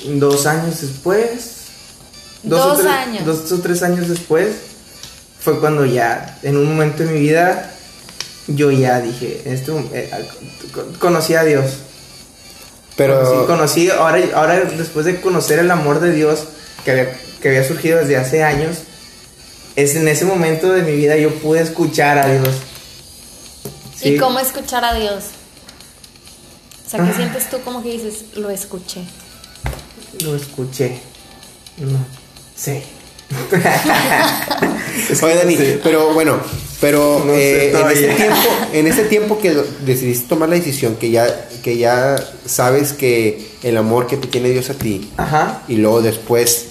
dos 0.06 0.46
años 0.46 0.80
después. 0.80 1.52
Dos 2.42 2.64
o 2.64 2.76
tres, 2.76 2.86
años. 2.92 3.24
Dos 3.26 3.52
o 3.52 3.58
tres 3.60 3.82
años 3.82 4.08
después 4.08 4.48
fue 5.40 5.58
cuando 5.58 5.84
ya, 5.84 6.38
en 6.42 6.56
un 6.56 6.64
momento 6.66 7.02
de 7.02 7.10
mi 7.12 7.20
vida, 7.20 7.72
yo 8.46 8.70
ya 8.70 9.00
dije, 9.00 9.42
este 9.44 9.72
eh, 9.92 10.10
co- 10.72 10.86
conocí 11.00 11.34
a 11.34 11.42
Dios. 11.42 11.64
Pero, 12.96 13.46
Conocí, 13.46 13.84
conocí- 13.86 13.90
ahora, 13.90 14.20
ahora 14.34 14.60
después 14.60 15.04
de 15.06 15.20
conocer 15.20 15.58
el 15.58 15.70
amor 15.70 16.00
de 16.00 16.12
Dios 16.12 16.44
que 16.84 16.90
había, 16.92 17.16
que 17.42 17.48
había 17.48 17.66
surgido 17.66 17.98
desde 17.98 18.16
hace 18.16 18.42
años, 18.42 18.78
es 19.76 19.94
en 19.96 20.08
ese 20.08 20.24
momento 20.24 20.72
de 20.72 20.82
mi 20.82 20.92
vida 20.96 21.16
yo 21.16 21.34
pude 21.34 21.60
escuchar 21.60 22.18
a 22.18 22.26
Dios. 22.32 22.48
¿Y 24.02 24.16
cómo 24.18 24.38
escuchar 24.38 24.84
a 24.84 24.94
Dios? 24.94 25.24
O 26.86 26.90
sea, 26.90 27.00
¿qué 27.04 27.10
Ah. 27.10 27.16
sientes 27.16 27.50
tú 27.50 27.60
como 27.62 27.82
que 27.82 27.90
dices, 27.90 28.24
lo 28.34 28.48
escuché? 28.50 29.02
Lo 30.22 30.34
escuché. 30.36 31.00
No 31.78 31.98
sé. 32.56 32.84
Oye, 35.22 35.34
Dani, 35.34 35.56
Sí. 35.56 35.80
pero 35.82 36.12
bueno, 36.14 36.38
pero 36.80 37.22
No 37.24 37.32
sé 37.32 37.68
eh, 37.68 37.72
en, 37.72 37.86
ese 37.88 38.08
tiempo, 38.14 38.48
en 38.72 38.86
ese 38.86 39.04
tiempo 39.04 39.38
que 39.38 39.62
decidiste 39.84 40.28
tomar 40.28 40.48
la 40.48 40.56
decisión, 40.56 40.96
que 40.96 41.10
ya, 41.10 41.48
que 41.62 41.78
ya 41.78 42.16
sabes 42.44 42.92
que 42.92 43.46
el 43.62 43.76
amor 43.76 44.06
que 44.06 44.16
te 44.16 44.28
tiene 44.28 44.50
Dios 44.50 44.70
a 44.70 44.74
ti, 44.74 45.10
Ajá. 45.16 45.62
y 45.68 45.76
luego 45.76 46.02
después, 46.02 46.66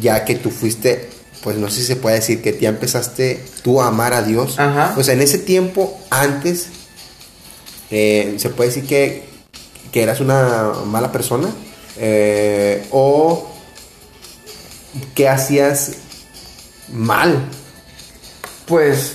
ya 0.00 0.24
que 0.24 0.36
tú 0.36 0.50
fuiste, 0.50 1.08
pues 1.42 1.56
no 1.56 1.70
sé 1.70 1.80
si 1.80 1.86
se 1.86 1.96
puede 1.96 2.16
decir 2.16 2.42
que 2.42 2.56
ya 2.60 2.68
empezaste 2.68 3.42
tú 3.62 3.80
a 3.80 3.88
amar 3.88 4.12
a 4.14 4.22
Dios. 4.22 4.58
Ajá. 4.58 4.94
O 4.96 5.02
sea, 5.02 5.14
en 5.14 5.22
ese 5.22 5.38
tiempo, 5.38 5.98
antes, 6.10 6.68
eh, 7.90 8.34
se 8.38 8.50
puede 8.50 8.70
decir 8.70 8.86
que, 8.86 9.24
que 9.90 10.02
eras 10.02 10.20
una 10.20 10.72
mala 10.86 11.10
persona, 11.10 11.48
eh, 11.98 12.86
o 12.90 13.50
que 15.14 15.28
hacías 15.28 15.92
mal. 16.92 17.48
Pues 18.70 19.14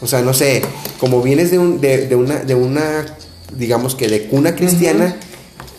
O 0.00 0.06
sea, 0.06 0.22
no 0.22 0.32
sé, 0.32 0.62
como 0.98 1.20
vienes 1.22 1.50
de, 1.50 1.58
un, 1.58 1.80
de, 1.80 2.06
de 2.06 2.14
una, 2.14 2.36
de 2.36 2.54
una, 2.54 3.04
digamos 3.56 3.94
que 3.96 4.08
de 4.08 4.28
cuna 4.28 4.54
cristiana, 4.54 5.16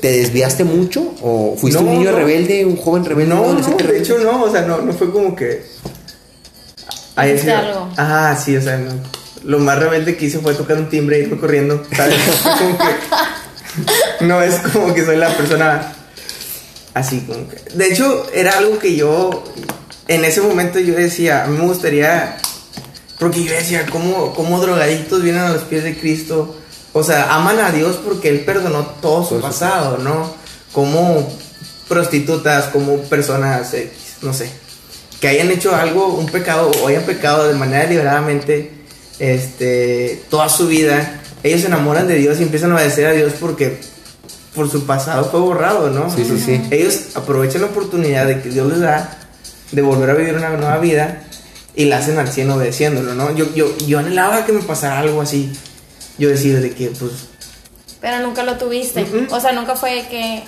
¿te 0.02 0.12
desviaste 0.12 0.64
mucho? 0.64 1.14
¿O 1.22 1.56
fuiste 1.58 1.82
No, 1.82 1.90
un 1.90 1.98
niño 2.00 2.12
no. 2.12 2.18
rebelde, 2.18 2.66
un 2.66 2.76
joven 2.76 3.06
rebelde? 3.06 3.34
no, 3.34 3.54
no, 3.54 3.78
de 3.78 3.98
hecho 4.00 4.18
no, 4.20 4.44
o 4.44 4.52
sea, 4.52 4.62
no, 4.64 4.82
no 4.82 4.92
fue 4.94 5.10
como 5.12 5.36
que... 5.36 5.64
algo. 7.16 7.90
Ajá, 7.96 8.36
sí, 8.36 8.58
o 8.58 8.62
sea, 8.62 8.78
no. 8.78 8.92
Lo 9.44 9.60
más 9.60 9.80
rebelde 9.80 10.18
que 10.18 10.26
hice 10.26 10.40
fue 10.40 10.54
tocar 10.54 10.78
un 10.78 10.90
timbre 10.90 11.18
e 11.18 11.22
irme 11.22 11.38
corriendo, 11.40 11.82
¿sabes? 11.96 12.16
Fue 12.44 12.52
como 12.52 12.78
que... 12.78 14.26
No 14.26 14.42
es 14.42 14.56
como 14.60 14.94
que 14.94 15.06
soy 15.06 15.16
la 15.16 15.30
persona 15.38 15.94
así 16.94 17.22
como 17.22 17.48
que... 17.48 17.58
De 17.76 17.88
hecho, 17.88 18.26
era 18.34 18.58
algo 18.58 18.78
que 18.80 18.96
yo... 18.96 19.44
En 20.08 20.24
ese 20.26 20.42
momento 20.42 20.80
yo 20.80 20.94
decía, 20.96 21.44
a 21.44 21.48
mí 21.48 21.58
me 21.58 21.66
gustaría... 21.66 22.38
Porque 23.20 23.44
yo 23.44 23.52
decía, 23.52 23.86
¿cómo, 23.92 24.34
cómo 24.36 24.60
drogadictos 24.62 25.24
vienen 25.24 25.42
a 25.42 25.50
los 25.54 25.64
pies 25.64 25.84
de 25.84 25.98
Cristo? 25.98 26.56
O 26.94 27.04
sea, 27.04 27.34
aman 27.34 27.60
a 27.60 27.72
Dios 27.72 27.98
porque 28.04 28.30
Él 28.30 28.42
perdonó 28.42 28.86
todo 29.02 29.24
su 29.24 29.30
Todo 29.30 29.40
su- 29.40 29.42
pasado, 29.42 29.98
¿no? 29.98 30.32
Como 30.72 31.28
prostitutas, 31.88 32.66
como 32.66 32.98
personas, 33.04 33.74
X, 33.74 33.90
no 34.22 34.34
sé, 34.34 34.50
que 35.20 35.28
hayan 35.30 35.50
hecho 35.50 35.76
algo, 35.76 36.08
un 36.08 36.28
pecado, 36.28 36.70
o 36.84 36.88
hayan 36.88 37.04
pecado 37.04 37.48
de 37.48 37.54
manera 37.56 37.84
deliberadamente, 37.84 38.72
este, 39.20 40.24
toda 40.30 40.50
su 40.50 40.68
vida, 40.68 41.22
ellos 41.44 41.62
se 41.62 41.68
enamoran 41.68 42.08
de 42.08 42.16
Dios 42.16 42.40
y 42.40 42.44
empiezan 42.44 42.72
a 42.72 42.76
obedecer 42.76 43.08
a 43.08 43.12
Dios 43.14 43.34
porque 43.40 43.80
por 44.54 44.70
su 44.70 44.86
pasado 44.86 45.26
fue 45.32 45.40
borrado, 45.40 45.90
¿no? 45.90 46.14
Sí, 46.14 46.24
sí, 46.26 46.40
sí. 46.44 46.62
Ellos 46.72 47.16
aprovechan 47.16 47.62
la 47.62 47.68
oportunidad 47.68 48.28
de 48.28 48.42
que 48.42 48.50
Dios 48.50 48.68
les 48.68 48.80
da 48.82 49.27
de 49.72 49.82
volver 49.82 50.10
a 50.10 50.14
vivir 50.14 50.36
una 50.36 50.50
nueva 50.50 50.78
vida 50.78 51.24
y 51.76 51.86
la 51.86 51.98
hacen 51.98 52.18
al 52.18 52.28
100 52.28 52.50
obedeciéndolo, 52.52 53.14
¿no? 53.14 53.36
Yo, 53.36 53.54
yo, 53.54 53.76
yo 53.86 54.00
anhelaba 54.00 54.46
que 54.46 54.54
me 54.54 54.62
pasara 54.62 55.00
algo 55.00 55.22
así. 55.22 55.52
Yo 56.18 56.30
decía 56.30 56.60
de 56.60 56.74
que, 56.74 56.88
pues, 56.88 57.12
Pero 58.02 58.20
nunca 58.20 58.44
lo 58.44 58.58
tuviste. 58.58 59.06
Mm-mm. 59.06 59.32
O 59.32 59.40
sea, 59.40 59.52
nunca 59.52 59.76
fue 59.76 60.08
que 60.10 60.44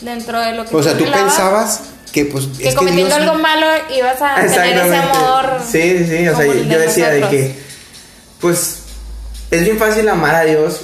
dentro 0.00 0.40
de 0.40 0.54
lo 0.54 0.64
que 0.64 0.74
O 0.74 0.82
sea, 0.82 0.96
tú 0.96 1.04
pensabas 1.04 1.82
que 2.12 2.24
pues 2.24 2.46
que 2.46 2.68
es 2.68 2.70
que 2.70 2.74
cometiendo 2.74 3.14
Dios... 3.14 3.28
algo 3.28 3.38
malo 3.40 3.66
ibas 3.94 4.20
a 4.22 4.36
tener 4.36 4.78
ese 4.78 4.96
amor. 4.96 5.60
Sí, 5.70 5.98
sí, 5.98 6.06
sí. 6.06 6.28
O 6.28 6.36
sea, 6.36 6.46
yo, 6.46 6.78
decía 6.78 7.10
de 7.10 7.20
nosotros. 7.20 7.42
que, 7.42 7.54
pues, 8.40 8.78
es 9.50 9.64
bien 9.64 9.78
fácil 9.78 10.08
amar 10.08 10.34
a 10.34 10.44
Dios 10.44 10.80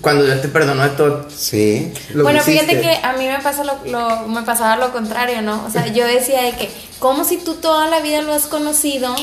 cuando 0.00 0.24
Dios 0.24 0.40
te 0.42 0.48
perdonó 0.48 0.82
de 0.82 0.90
todo. 0.90 1.26
Sí. 1.34 1.92
lo 2.14 2.22
bueno, 2.24 2.38
que 2.44 2.52
fíjate 2.52 2.80
que 2.80 2.98
a 3.02 3.12
mí 3.14 3.26
me 3.26 3.38
pasa 3.40 3.64
lo, 3.64 3.74
lo- 3.86 4.26
me 4.28 4.42
pasaba 4.42 4.76
lo 4.76 4.92
contrario, 4.92 5.42
¿no? 5.42 5.64
O 5.66 5.70
sea, 5.70 5.86
yo 5.88 6.06
decía 6.06 6.42
de 6.42 6.52
que, 6.52 6.70
como 6.98 7.24
si 7.24 7.36
tú 7.38 7.54
toda 7.54 7.86
la 7.88 8.00
vida 8.00 8.22
lo 8.22 8.32
has 8.32 8.46
conocido, 8.46 9.14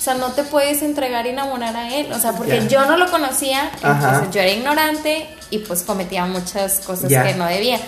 o 0.00 0.02
sea, 0.02 0.14
no 0.14 0.28
te 0.32 0.44
puedes 0.44 0.80
entregar 0.80 1.26
y 1.26 1.28
enamorar 1.28 1.76
a 1.76 1.94
él, 1.94 2.10
o 2.10 2.18
sea, 2.18 2.32
porque 2.32 2.66
yo 2.68 2.86
no 2.86 2.96
lo 2.96 3.10
conocía, 3.10 3.70
Ajá. 3.82 3.92
entonces 3.92 4.30
yo 4.34 4.40
era 4.40 4.50
ignorante 4.50 5.28
y 5.50 5.58
pues 5.58 5.82
cometía 5.82 6.24
muchas 6.24 6.80
cosas 6.80 7.10
que 7.10 7.34
no 7.34 7.44
debía. 7.44 7.78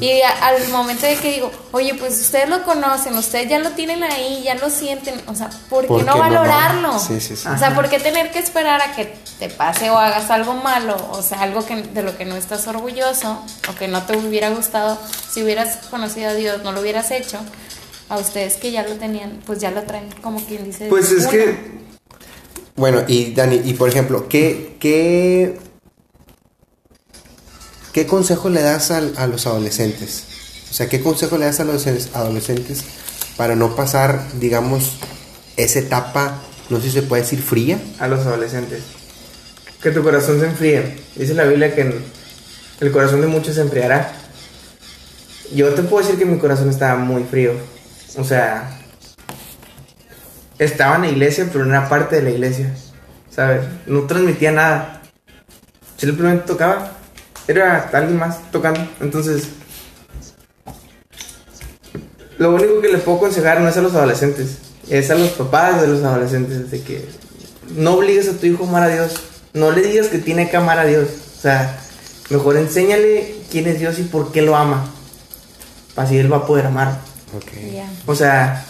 Y 0.00 0.20
a- 0.20 0.46
al 0.46 0.68
momento 0.68 1.06
de 1.06 1.16
que 1.16 1.32
digo, 1.32 1.50
oye, 1.72 1.94
pues 1.94 2.20
ustedes 2.20 2.48
lo 2.48 2.62
conocen, 2.62 3.16
ustedes 3.18 3.48
ya 3.48 3.58
lo 3.58 3.70
tienen 3.70 4.04
ahí, 4.04 4.42
ya 4.44 4.54
lo 4.54 4.70
sienten, 4.70 5.20
o 5.26 5.34
sea, 5.34 5.50
¿por 5.68 5.82
qué 5.82 5.88
¿Por 5.88 6.04
no 6.04 6.12
qué 6.12 6.18
valorarlo? 6.20 6.92
va? 6.92 6.98
Sí, 7.00 7.20
sí, 7.20 7.34
sí. 7.36 7.48
O 7.48 7.58
sea. 7.58 7.74
¿por 7.74 7.88
qué 7.88 7.98
tener 7.98 8.30
que 8.30 8.38
esperar 8.38 8.80
a 8.82 8.92
que 8.94 9.16
te 9.40 9.48
pase 9.48 9.90
o 9.90 9.98
hagas 9.98 10.30
algo 10.30 10.52
malo? 10.54 10.94
O 11.10 11.20
sea, 11.22 11.40
algo 11.40 11.64
que, 11.66 11.74
de 11.82 12.02
lo 12.04 12.16
que 12.16 12.26
no 12.26 12.36
estás 12.36 12.66
orgulloso 12.68 13.42
o 13.68 13.74
que 13.74 13.88
no 13.88 14.02
te 14.02 14.16
hubiera 14.16 14.50
gustado. 14.50 14.96
Si 15.32 15.42
hubieras 15.42 15.78
conocido 15.90 16.30
a 16.30 16.34
Dios, 16.34 16.62
no 16.62 16.70
lo 16.70 16.80
hubieras 16.80 17.10
hecho. 17.10 17.38
A 18.08 18.18
ustedes 18.18 18.54
que 18.54 18.70
ya 18.70 18.86
lo 18.86 18.94
tenían, 18.96 19.40
pues 19.46 19.58
ya 19.58 19.70
lo 19.70 19.82
traen, 19.82 20.08
como 20.22 20.40
quien 20.44 20.64
dice. 20.64 20.86
Pues 20.88 21.10
es 21.10 21.26
que, 21.26 21.56
Bueno, 22.76 23.02
y 23.08 23.32
Dani, 23.34 23.60
y 23.64 23.74
por 23.74 23.88
ejemplo, 23.88 24.28
¿qué, 24.28 24.76
qué, 24.78 25.58
qué 27.92 28.06
consejo 28.06 28.48
le 28.48 28.62
das 28.62 28.90
al- 28.90 29.14
a, 29.16 29.26
los 29.26 29.46
adolescentes? 29.46 30.24
O 30.70 30.74
sea, 30.74 30.88
¿qué 30.88 31.00
consejo 31.00 31.38
le 31.38 31.46
das 31.46 31.58
a 31.60 31.64
los 31.64 31.86
adolescentes 32.14 32.84
para 33.36 33.56
no 33.56 33.74
pasar, 33.74 34.24
digamos, 34.40 34.92
esa 35.56 35.78
etapa, 35.78 36.42
no 36.68 36.78
sé 36.80 36.84
si 36.88 36.92
se 36.92 37.02
puede 37.02 37.22
decir 37.22 37.40
fría? 37.42 37.80
a 37.98 38.08
los 38.08 38.20
adolescentes, 38.26 38.82
que 39.82 39.90
tu 39.90 40.02
corazón 40.02 40.38
se 40.40 40.46
enfríe. 40.46 40.98
Dice 41.16 41.34
la 41.34 41.44
Biblia 41.44 41.74
que 41.74 42.00
el 42.80 42.92
corazón 42.92 43.20
de 43.22 43.26
muchos 43.26 43.54
se 43.54 43.62
enfriará. 43.62 44.12
Yo 45.54 45.72
te 45.74 45.82
puedo 45.82 46.04
decir 46.04 46.18
que 46.18 46.26
mi 46.26 46.38
corazón 46.38 46.68
estaba 46.68 46.96
muy 46.98 47.24
frío. 47.24 47.52
O 48.16 48.24
sea, 48.24 48.78
estaba 50.58 50.96
en 50.96 51.02
la 51.02 51.08
iglesia, 51.08 51.48
pero 51.52 51.64
no 51.64 51.72
era 51.72 51.88
parte 51.88 52.16
de 52.16 52.22
la 52.22 52.30
iglesia. 52.30 52.74
¿Sabes? 53.30 53.62
No 53.86 54.02
transmitía 54.02 54.52
nada. 54.52 55.02
Simplemente 55.96 56.46
tocaba. 56.46 56.92
Era 57.46 57.90
alguien 57.92 58.18
más 58.18 58.50
tocando. 58.50 58.80
Entonces, 59.00 59.48
lo 62.38 62.54
único 62.54 62.80
que 62.80 62.88
les 62.88 63.02
puedo 63.02 63.18
aconsejar 63.18 63.60
no 63.60 63.68
es 63.68 63.76
a 63.76 63.82
los 63.82 63.94
adolescentes, 63.94 64.58
es 64.88 65.10
a 65.10 65.14
los 65.14 65.30
papás 65.30 65.80
de 65.80 65.88
los 65.88 66.02
adolescentes, 66.02 66.70
de 66.70 66.82
que 66.82 67.08
no 67.74 67.94
obligues 67.94 68.28
a 68.28 68.32
tu 68.32 68.46
hijo 68.46 68.64
a 68.64 68.68
amar 68.68 68.82
a 68.82 68.88
Dios. 68.88 69.14
No 69.54 69.70
le 69.70 69.82
digas 69.82 70.08
que 70.08 70.18
tiene 70.18 70.50
que 70.50 70.56
amar 70.56 70.78
a 70.78 70.84
Dios. 70.84 71.08
O 71.38 71.40
sea, 71.40 71.78
mejor 72.28 72.56
enséñale 72.56 73.36
quién 73.50 73.66
es 73.66 73.78
Dios 73.78 73.98
y 73.98 74.02
por 74.02 74.32
qué 74.32 74.42
lo 74.42 74.56
ama. 74.56 74.84
Así 75.96 76.18
él 76.18 76.30
va 76.30 76.38
a 76.38 76.46
poder 76.46 76.66
amar. 76.66 76.98
O 78.06 78.14
sea, 78.14 78.64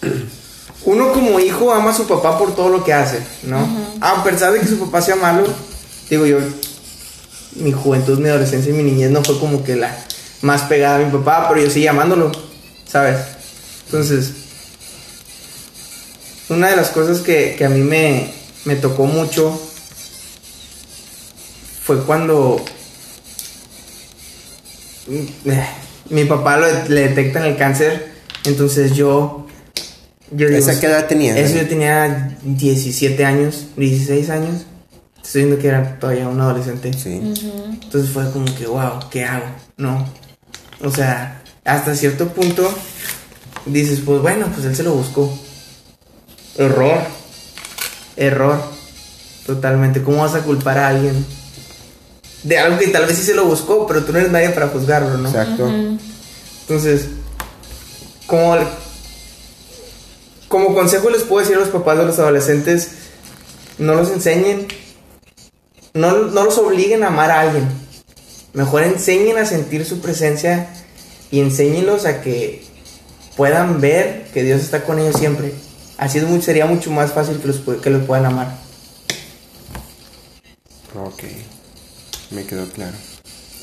uno 0.84 1.12
como 1.12 1.40
hijo 1.40 1.72
ama 1.72 1.90
a 1.90 1.94
su 1.94 2.06
papá 2.06 2.38
por 2.38 2.54
todo 2.54 2.68
lo 2.68 2.84
que 2.84 2.92
hace, 2.92 3.20
¿no? 3.44 3.68
A 4.00 4.22
pesar 4.24 4.52
de 4.52 4.60
que 4.60 4.66
su 4.66 4.78
papá 4.78 5.00
sea 5.02 5.16
malo, 5.16 5.44
digo 6.10 6.26
yo, 6.26 6.38
mi 7.56 7.72
juventud, 7.72 8.18
mi 8.18 8.28
adolescencia 8.28 8.72
y 8.72 8.76
mi 8.76 8.82
niñez 8.82 9.10
no 9.10 9.22
fue 9.22 9.38
como 9.38 9.62
que 9.62 9.76
la 9.76 9.96
más 10.42 10.62
pegada 10.62 10.96
a 10.96 10.98
mi 10.98 11.10
papá, 11.10 11.48
pero 11.48 11.62
yo 11.62 11.70
seguía 11.70 11.90
amándolo, 11.90 12.32
¿sabes? 12.86 13.18
Entonces, 13.86 14.32
una 16.48 16.70
de 16.70 16.76
las 16.76 16.88
cosas 16.90 17.20
que, 17.20 17.54
que 17.56 17.64
a 17.64 17.68
mí 17.68 17.80
me, 17.80 18.32
me 18.64 18.76
tocó 18.76 19.06
mucho 19.06 19.58
fue 21.84 22.02
cuando 22.04 22.64
eh, 25.10 25.68
mi 26.12 26.24
papá 26.24 26.56
lo- 26.58 26.88
le 26.88 27.08
detectan 27.08 27.44
el 27.44 27.56
cáncer, 27.56 28.12
entonces 28.44 28.94
yo... 28.94 29.46
yo 30.30 30.46
digo, 30.48 30.58
¿Esa 30.58 30.78
qué 30.80 30.86
edad 30.86 31.06
tenías, 31.06 31.36
Eso 31.36 31.56
yo 31.56 31.66
tenía 31.68 32.36
17 32.42 33.24
años, 33.24 33.66
16 33.76 34.30
años. 34.30 34.62
Estoy 35.22 35.44
viendo 35.44 35.60
que 35.60 35.68
era 35.68 35.98
todavía 36.00 36.28
un 36.28 36.40
adolescente. 36.40 36.92
Sí. 36.92 37.20
Entonces 37.82 38.10
fue 38.10 38.30
como 38.32 38.46
que, 38.56 38.66
wow, 38.66 39.08
¿qué 39.10 39.24
hago? 39.24 39.46
No. 39.76 40.06
O 40.82 40.90
sea, 40.90 41.42
hasta 41.64 41.94
cierto 41.94 42.28
punto 42.30 42.68
dices, 43.66 44.00
pues 44.04 44.20
bueno, 44.20 44.46
pues 44.52 44.66
él 44.66 44.74
se 44.74 44.82
lo 44.82 44.92
buscó. 44.94 45.32
Error. 46.58 46.98
Error. 48.16 48.60
Totalmente. 49.46 50.02
¿Cómo 50.02 50.18
vas 50.22 50.34
a 50.34 50.42
culpar 50.42 50.78
a 50.78 50.88
alguien 50.88 51.24
de 52.42 52.58
algo 52.58 52.78
que 52.78 52.88
tal 52.88 53.06
vez 53.06 53.16
sí 53.18 53.24
se 53.24 53.34
lo 53.34 53.44
buscó, 53.44 53.86
pero 53.86 54.04
tú 54.04 54.12
no 54.12 54.18
eres 54.18 54.32
nadie 54.32 54.50
para 54.50 54.68
juzgarlo, 54.68 55.16
¿no? 55.18 55.28
Exacto. 55.28 55.68
Entonces, 56.62 57.06
como, 58.26 58.56
como 60.48 60.74
consejo 60.74 61.10
les 61.10 61.22
puedo 61.22 61.40
decir 61.40 61.56
a 61.56 61.60
los 61.60 61.68
papás 61.68 61.98
de 61.98 62.04
los 62.06 62.18
adolescentes, 62.18 62.88
no 63.78 63.94
los 63.94 64.10
enseñen, 64.10 64.66
no, 65.94 66.12
no 66.18 66.44
los 66.44 66.58
obliguen 66.58 67.02
a 67.04 67.08
amar 67.08 67.30
a 67.30 67.40
alguien. 67.40 67.68
Mejor 68.54 68.82
enseñen 68.82 69.38
a 69.38 69.46
sentir 69.46 69.84
su 69.86 70.00
presencia 70.00 70.68
y 71.30 71.40
enséñenlos 71.40 72.04
a 72.04 72.20
que 72.22 72.64
puedan 73.36 73.80
ver 73.80 74.26
que 74.34 74.42
Dios 74.42 74.60
está 74.60 74.84
con 74.84 74.98
ellos 74.98 75.16
siempre. 75.16 75.54
Así 75.96 76.18
es 76.18 76.24
muy- 76.24 76.42
sería 76.42 76.66
mucho 76.66 76.90
más 76.90 77.12
fácil 77.12 77.38
que 77.38 77.48
los, 77.48 77.60
que 77.80 77.90
los 77.90 78.02
puedan 78.04 78.26
amar. 78.26 78.54
Ok. 80.94 81.22
Me 82.32 82.44
quedó 82.44 82.66
claro. 82.70 82.92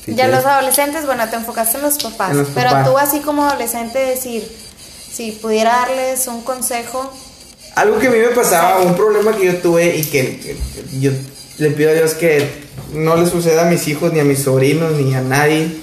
Si 0.04 0.12
ya 0.14 0.24
quieres- 0.24 0.36
los 0.36 0.44
adolescentes, 0.46 1.06
bueno, 1.06 1.28
te 1.28 1.36
enfocaste 1.36 1.76
en 1.78 1.82
los 1.82 1.98
papás. 2.02 2.30
En 2.30 2.38
los 2.38 2.48
pero 2.54 2.70
papás. 2.70 2.88
tú 2.88 2.98
así 2.98 3.20
como 3.20 3.44
adolescente 3.46 3.98
decir, 3.98 4.50
si 5.12 5.32
pudiera 5.32 5.70
darles 5.86 6.26
un 6.26 6.42
consejo, 6.42 7.12
Algo 7.76 7.98
que 8.00 8.08
a 8.08 8.10
mí 8.10 8.18
me 8.18 8.28
pasaba, 8.28 8.80
un 8.80 8.96
problema 8.96 9.36
que 9.36 9.46
yo 9.46 9.56
tuve 9.58 9.96
y 9.96 10.02
que, 10.04 10.38
que- 10.40 10.56
que 10.56 11.00
yo 11.00 11.12
le 11.58 11.70
pido 11.70 11.90
a 11.90 11.94
Dios 11.94 12.14
que 12.14 12.48
no 12.94 13.16
le 13.16 13.28
suceda 13.30 13.62
a 13.62 13.70
mis 13.70 13.86
hijos, 13.86 14.12
ni 14.12 14.18
a 14.18 14.24
mis 14.24 14.40
sobrinos, 14.40 14.92
ni 14.94 15.14
a 15.14 15.20
nadie, 15.20 15.76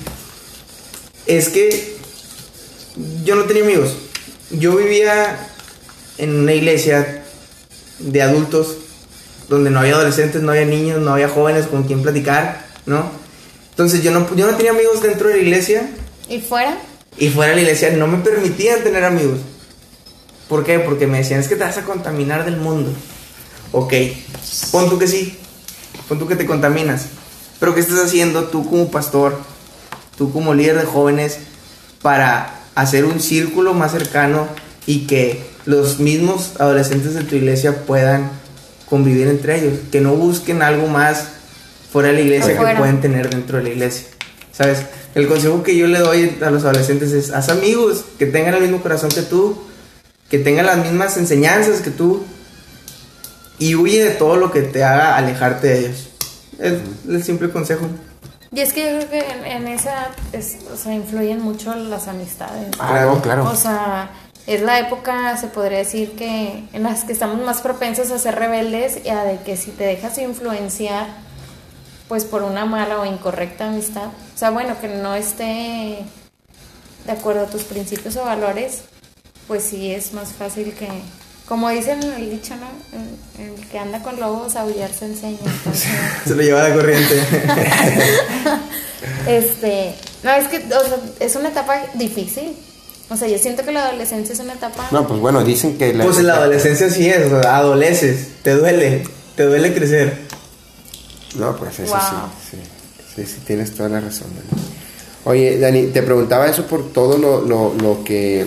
es 1.27 1.47
que 1.49 1.95
yo 3.23 3.35
no 3.35 3.43
tenía 3.45 3.63
amigos. 3.63 3.91
Yo 4.51 4.75
vivía 4.75 5.47
en 6.17 6.35
una 6.35 6.53
iglesia 6.53 7.23
de 7.99 8.21
adultos 8.21 8.75
donde 9.47 9.69
no 9.69 9.79
había 9.79 9.93
adolescentes, 9.95 10.41
no 10.41 10.51
había 10.51 10.65
niños, 10.65 10.99
no 10.99 11.13
había 11.13 11.29
jóvenes 11.29 11.67
con 11.67 11.83
quien 11.85 12.01
platicar, 12.01 12.66
¿no? 12.87 13.11
Entonces 13.69 14.01
yo 14.01 14.09
no, 14.09 14.35
yo 14.35 14.49
no 14.49 14.57
tenía 14.57 14.71
amigos 14.71 15.03
dentro 15.03 15.27
de 15.27 15.35
la 15.35 15.41
iglesia 15.41 15.87
y 16.27 16.39
fuera, 16.39 16.79
y 17.17 17.29
fuera 17.29 17.51
de 17.51 17.57
la 17.57 17.61
iglesia 17.61 17.91
no 17.91 18.07
me 18.07 18.17
permitían 18.17 18.83
tener 18.83 19.03
amigos. 19.03 19.39
¿Por 20.49 20.63
qué? 20.63 20.79
Porque 20.79 21.05
me 21.05 21.19
decían, 21.19 21.41
es 21.41 21.47
que 21.47 21.55
te 21.55 21.63
vas 21.63 21.77
a 21.77 21.83
contaminar 21.83 22.45
del 22.45 22.57
mundo. 22.57 22.91
Ok, 23.73 23.93
pon 24.71 24.89
tú 24.89 24.97
que 24.97 25.07
sí, 25.07 25.37
pon 26.07 26.17
tú 26.17 26.27
que 26.27 26.35
te 26.35 26.45
contaminas. 26.45 27.05
Pero 27.59 27.75
¿qué 27.75 27.81
estás 27.81 27.99
haciendo 27.99 28.45
tú 28.45 28.67
como 28.69 28.89
pastor, 28.89 29.37
tú 30.17 30.31
como 30.31 30.53
líder 30.53 30.79
de 30.79 30.85
jóvenes, 30.85 31.39
para 32.01 32.61
hacer 32.75 33.05
un 33.05 33.19
círculo 33.19 33.73
más 33.73 33.91
cercano 33.91 34.47
y 34.85 35.05
que 35.05 35.43
los 35.65 35.99
mismos 35.99 36.53
adolescentes 36.59 37.13
de 37.13 37.23
tu 37.23 37.35
iglesia 37.35 37.85
puedan 37.85 38.31
convivir 38.89 39.27
entre 39.27 39.59
ellos? 39.59 39.79
Que 39.91 39.99
no 39.99 40.13
busquen 40.13 40.61
algo 40.61 40.87
más 40.87 41.36
fuera 41.91 42.09
de 42.09 42.15
la 42.15 42.21
iglesia 42.21 42.57
que 42.57 42.75
pueden 42.75 43.01
tener 43.01 43.29
dentro 43.29 43.57
de 43.57 43.63
la 43.63 43.69
iglesia. 43.69 44.07
¿Sabes? 44.51 44.79
El 45.15 45.27
consejo 45.27 45.61
que 45.63 45.75
yo 45.77 45.87
le 45.87 45.99
doy 45.99 46.37
a 46.43 46.49
los 46.49 46.63
adolescentes 46.63 47.11
es, 47.11 47.31
haz 47.31 47.49
amigos 47.49 48.05
que 48.17 48.25
tengan 48.25 48.55
el 48.55 48.61
mismo 48.61 48.81
corazón 48.81 49.09
que 49.09 49.21
tú, 49.21 49.57
que 50.29 50.39
tengan 50.39 50.65
las 50.65 50.77
mismas 50.77 51.15
enseñanzas 51.17 51.81
que 51.81 51.91
tú 51.91 52.23
y 53.59 53.75
huye 53.75 54.03
de 54.03 54.11
todo 54.11 54.35
lo 54.35 54.51
que 54.51 54.61
te 54.61 54.83
haga 54.83 55.15
alejarte 55.17 55.67
de 55.67 55.79
ellos. 55.79 56.09
Es 56.59 56.73
el 57.07 57.23
simple 57.23 57.49
consejo. 57.51 57.87
y 58.51 58.61
es 58.61 58.73
que 58.73 58.83
yo 58.83 59.07
creo 59.07 59.09
que 59.09 59.31
en, 59.31 59.45
en 59.45 59.67
esa 59.67 60.07
es- 60.33 60.57
o 60.73 60.77
sea, 60.77 60.93
influyen 60.93 61.41
mucho 61.41 61.75
las 61.75 62.07
amistades. 62.07 62.69
Ah, 62.79 63.01
no, 63.05 63.21
claro. 63.21 63.43
O 63.49 63.55
sea, 63.55 64.09
es 64.47 64.61
la 64.61 64.79
época, 64.79 65.35
se 65.37 65.47
podría 65.47 65.79
decir 65.79 66.11
que 66.13 66.63
en 66.73 66.83
las 66.83 67.03
que 67.03 67.13
estamos 67.13 67.39
más 67.45 67.61
propensos 67.61 68.09
a 68.11 68.17
ser 68.17 68.35
rebeldes 68.35 68.99
y 69.05 69.09
a 69.09 69.23
de 69.23 69.39
que 69.41 69.57
si 69.57 69.71
te 69.71 69.83
dejas 69.83 70.17
influenciar, 70.17 71.07
pues 72.07 72.25
por 72.25 72.43
una 72.43 72.65
mala 72.65 72.99
o 72.99 73.05
incorrecta 73.05 73.67
amistad, 73.67 74.07
o 74.07 74.37
sea, 74.37 74.49
bueno, 74.49 74.79
que 74.79 74.87
no 74.87 75.15
esté 75.15 75.99
de 77.05 77.11
acuerdo 77.11 77.43
a 77.43 77.47
tus 77.47 77.63
principios 77.63 78.15
o 78.17 78.23
valores, 78.23 78.81
pues 79.47 79.63
sí 79.63 79.91
es 79.91 80.13
más 80.13 80.33
fácil 80.33 80.73
que, 80.73 80.87
como 81.47 81.69
dicen 81.69 82.03
en 82.03 82.13
el 82.13 82.29
dicho, 82.29 82.53
¿no? 82.55 82.67
El, 83.39 83.45
el 83.45 83.67
que 83.67 83.79
anda 83.79 84.01
con 84.03 84.19
lobos 84.19 84.55
aullar 84.55 84.91
se 84.91 85.05
enseña. 85.05 85.39
Entonces, 85.45 85.89
Se 86.25 86.35
lo 86.35 86.41
lleva 86.41 86.67
la 86.67 86.75
corriente. 86.75 87.15
este, 89.27 89.95
no, 90.23 90.31
es 90.31 90.47
que 90.47 90.57
o 90.57 90.85
sea, 90.85 90.97
es 91.19 91.35
una 91.35 91.49
etapa 91.49 91.81
difícil. 91.93 92.55
O 93.09 93.15
sea, 93.15 93.29
yo 93.29 93.37
siento 93.37 93.63
que 93.63 93.71
la 93.71 93.87
adolescencia 93.87 94.33
es 94.33 94.39
una 94.41 94.53
etapa 94.53 94.85
No, 94.91 95.07
pues 95.07 95.21
bueno, 95.21 95.41
dicen 95.45 95.77
que 95.77 95.93
la. 95.93 96.03
pues 96.03 96.17
en 96.17 96.27
la 96.27 96.35
adolescencia 96.35 96.89
sí 96.89 97.09
es, 97.09 97.31
o 97.31 97.41
sea, 97.41 97.55
adoleces, 97.55 98.27
te 98.43 98.53
duele, 98.53 99.03
te 99.37 99.43
duele 99.43 99.73
crecer. 99.73 100.26
No, 101.35 101.55
pues 101.55 101.79
eso 101.79 101.91
Wow. 101.93 102.29
sí, 102.51 102.57
sí. 102.57 102.57
Sí, 103.15 103.25
sí, 103.25 103.41
tienes 103.45 103.73
toda 103.73 103.89
la 103.89 103.99
razón, 103.99 104.27
Dani. 104.35 104.63
Oye, 105.25 105.59
Dani, 105.59 105.87
te 105.87 106.03
preguntaba 106.03 106.47
eso 106.47 106.65
por 106.67 106.91
todo 106.93 107.17
lo, 107.17 107.41
lo, 107.41 107.73
lo 107.73 108.03
que 108.03 108.45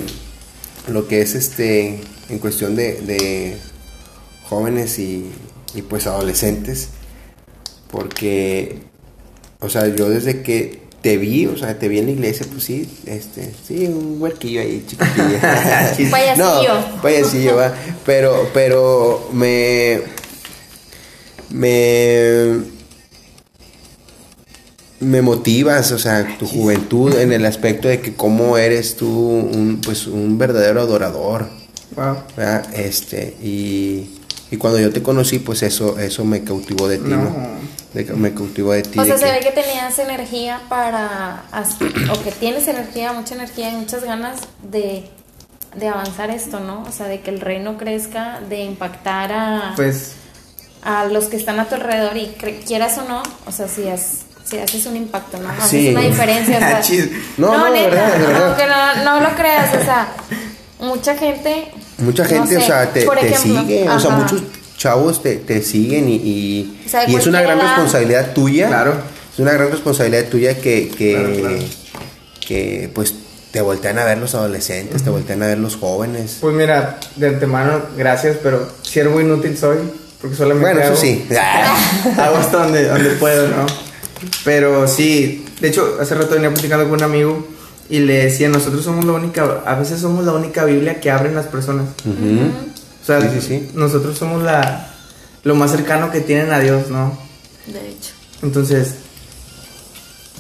lo 0.89 1.07
que 1.07 1.21
es 1.21 1.35
este 1.35 2.01
en 2.29 2.39
cuestión 2.39 2.75
de, 2.77 3.01
de 3.03 3.57
jóvenes 4.49 4.99
y, 4.99 5.31
y 5.75 5.83
pues 5.83 6.07
adolescentes. 6.07 6.89
Porque, 7.91 8.79
o 9.59 9.69
sea, 9.69 9.89
yo 9.89 10.09
desde 10.09 10.43
que 10.43 10.81
te 11.03 11.17
vi, 11.17 11.47
o 11.47 11.57
sea, 11.57 11.79
te 11.79 11.89
vi 11.89 11.99
en 11.99 12.07
la 12.07 12.13
iglesia, 12.13 12.47
pues 12.51 12.65
sí, 12.65 12.89
este, 13.07 13.53
sí, 13.67 13.87
un 13.87 14.21
huerquillo 14.21 14.61
ahí 14.61 14.85
chiquitillo. 14.87 15.39
Payasillo. 16.11 16.75
No, 16.75 17.03
payasillo, 17.03 17.57
va. 17.57 17.75
Pero, 18.07 18.49
pero 18.55 19.29
me, 19.33 20.01
me, 21.51 22.61
me 25.01 25.23
motivas, 25.23 25.93
o 25.93 25.99
sea, 25.99 26.37
tu 26.39 26.47
juventud 26.47 27.17
en 27.19 27.33
el 27.33 27.47
aspecto 27.47 27.89
de 27.89 28.01
que 28.01 28.15
cómo 28.15 28.59
eres 28.59 28.97
tú 28.97 29.09
un, 29.09 29.81
pues, 29.85 30.07
un 30.07 30.39
verdadero 30.39 30.81
adorador, 30.83 31.49
Wow. 31.97 32.19
¿verdad? 32.37 32.73
Este, 32.75 33.37
y, 33.43 34.21
y 34.51 34.57
cuando 34.59 34.79
yo 34.79 34.93
te 34.93 35.03
conocí, 35.03 35.41
pues 35.41 35.63
eso, 35.65 35.99
eso 35.99 36.25
me 36.25 36.45
cautivó 36.45 36.87
de 36.87 36.99
ti, 36.99 37.09
¿no? 37.09 37.17
No. 37.25 37.49
De- 37.95 38.05
me 38.15 38.33
cautivó 38.33 38.73
de 38.73 38.83
ti. 38.83 38.97
O 38.99 39.03
de 39.03 39.09
sea, 39.09 39.19
se 39.19 39.25
ve 39.33 39.41
que 39.41 39.51
tenías 39.51 39.99
energía 39.99 40.61
para, 40.69 41.43
o 42.13 42.23
que 42.23 42.31
tienes 42.31 42.69
energía, 42.69 43.13
mucha 43.13 43.35
energía 43.35 43.71
y 43.73 43.77
muchas 43.77 44.05
ganas 44.05 44.39
de, 44.71 45.05
de 45.77 45.89
avanzar 45.89 46.31
esto, 46.31 46.61
¿no? 46.61 46.85
O 46.85 46.93
sea, 46.93 47.07
de 47.09 47.21
que 47.23 47.31
el 47.31 47.41
reino 47.41 47.77
crezca, 47.77 48.41
de 48.49 48.63
impactar 48.63 49.33
a, 49.33 49.73
Pues 49.75 50.13
a 50.83 51.05
los 51.07 51.27
que 51.27 51.37
están 51.37 51.59
a 51.61 51.69
tu 51.69 51.75
alrededor 51.75 52.17
y 52.17 52.35
cre- 52.41 52.65
quieras 52.67 52.99
o 52.99 53.03
no, 53.09 53.23
o 53.47 53.53
sea, 53.53 53.69
si, 53.69 53.89
has- 53.89 54.21
si 54.45 54.59
haces 54.59 54.87
un 54.87 54.97
impacto, 54.97 55.39
¿no? 55.39 55.49
Haces 55.51 55.69
Sí. 55.71 55.89
una 55.91 56.01
diferencia, 56.01 56.57
o 56.57 56.61
sea, 56.61 56.81
Chis. 56.81 57.09
No, 57.37 57.57
no, 57.57 57.65
de 57.67 57.71
neta, 57.73 57.89
verdad, 57.91 58.19
verdad. 58.19 58.47
aunque 58.49 58.67
no, 58.67 59.05
no 59.05 59.21
lo 59.29 59.37
creas, 59.37 59.75
o 59.75 59.85
sea, 59.85 60.13
mucha 60.81 61.17
gente... 61.17 61.69
Mucha 61.99 62.23
no 62.25 62.29
gente, 62.31 62.57
o 62.57 62.61
sea, 62.63 62.91
te, 62.93 63.01
te 63.07 63.27
ejemplo, 63.27 63.61
sigue, 63.61 63.89
o 63.89 64.01
sea, 64.01 64.11
muchos 64.13 64.43
chavos 64.79 65.23
te, 65.23 65.37
te 65.37 65.61
siguen 65.63 66.09
y, 66.09 66.15
y, 66.17 66.83
O 66.87 66.89
sea, 66.89 67.05
de 67.05 67.13
y 67.13 67.17
es 67.17 67.27
una 67.27 67.43
gran 67.43 67.59
edad. 67.59 67.67
responsabilidad 67.75 68.33
tuya. 68.33 68.69
Claro. 68.69 68.95
Es 69.35 69.39
una 69.39 69.53
gran 69.53 69.71
responsabilidad 69.71 70.25
tuya 70.31 70.57
que, 70.59 70.89
que, 70.89 71.13
Claro, 71.13 71.35
claro. 71.37 71.57
que 72.47 72.91
pues 72.95 73.15
te 73.51 73.61
voltean 73.61 73.99
a 73.99 74.05
ver 74.05 74.17
los 74.19 74.35
adolescentes, 74.35 75.03
te 75.03 75.11
voltean 75.11 75.43
a 75.43 75.49
ver 75.49 75.59
los 75.59 75.77
jóvenes. 75.77 76.39
Pues 76.41 76.55
mira, 76.55 76.99
de 77.17 77.29
antemano, 77.29 77.83
gracias, 77.99 78.39
pero 78.43 78.67
siervo 78.83 79.21
inútil 79.21 79.59
soy, 79.59 79.77
porque 80.21 80.37
solamente 80.37 80.75
Bueno, 80.75 80.93
eso 80.93 81.01
sí. 81.01 81.27
hago 82.19 82.37
hasta 82.37 82.59
donde, 82.65 82.89
donde 82.89 83.11
puedo, 83.11 83.49
¿no? 83.49 83.67
Pero 84.45 84.87
sí, 84.87 85.47
de 85.61 85.69
hecho, 85.69 85.97
hace 86.01 86.15
rato 86.15 86.35
venía 86.35 86.51
platicando 86.51 86.85
con 86.85 86.95
un 86.95 87.03
amigo 87.05 87.47
y 87.89 88.01
le 88.01 88.25
decía, 88.27 88.49
nosotros 88.49 88.85
somos 88.85 89.05
la 89.05 89.13
única, 89.13 89.63
a 89.65 89.75
veces 89.77 90.01
somos 90.01 90.25
la 90.25 90.33
única 90.33 90.65
Biblia 90.65 91.01
que 91.01 91.11
abren 91.11 91.35
las 91.35 91.47
personas. 91.47 91.87
Ujú. 92.05 92.51
O 93.03 93.07
sea, 93.07 93.21
Sí, 93.23 93.29
sí, 93.41 93.47
sí. 93.47 93.71
nosotros 93.75 94.17
somos 94.19 94.43
la, 94.43 94.91
lo 95.43 95.55
más 95.55 95.71
cercano 95.71 96.11
que 96.13 96.21
tienen 96.21 96.53
a 96.53 96.61
Dios, 96.61 96.89
¿no? 96.91 97.17
De 97.67 97.81
hecho. 97.89 98.11
Entonces, 98.43 98.95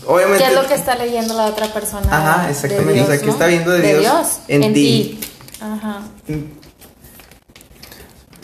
obviamente... 0.07 0.45
¿Qué 0.45 0.51
es 0.51 0.55
lo 0.63 0.69
que 0.69 0.75
está 0.75 0.95
leyendo 0.97 1.35
la 1.35 1.47
otra 1.47 1.73
persona? 1.73 2.07
Ajá, 2.11 2.45
de 2.47 2.53
exactamente, 2.53 2.93
Dios, 2.93 3.07
o 3.07 3.11
sea, 3.11 3.19
¿qué 3.21 3.27
¿no? 3.27 3.33
está 3.33 3.47
viendo 3.47 3.71
de 3.73 3.99
Dios 3.99 4.27
en 4.49 4.75
ti? 4.75 5.21
Ajá. 5.61 6.03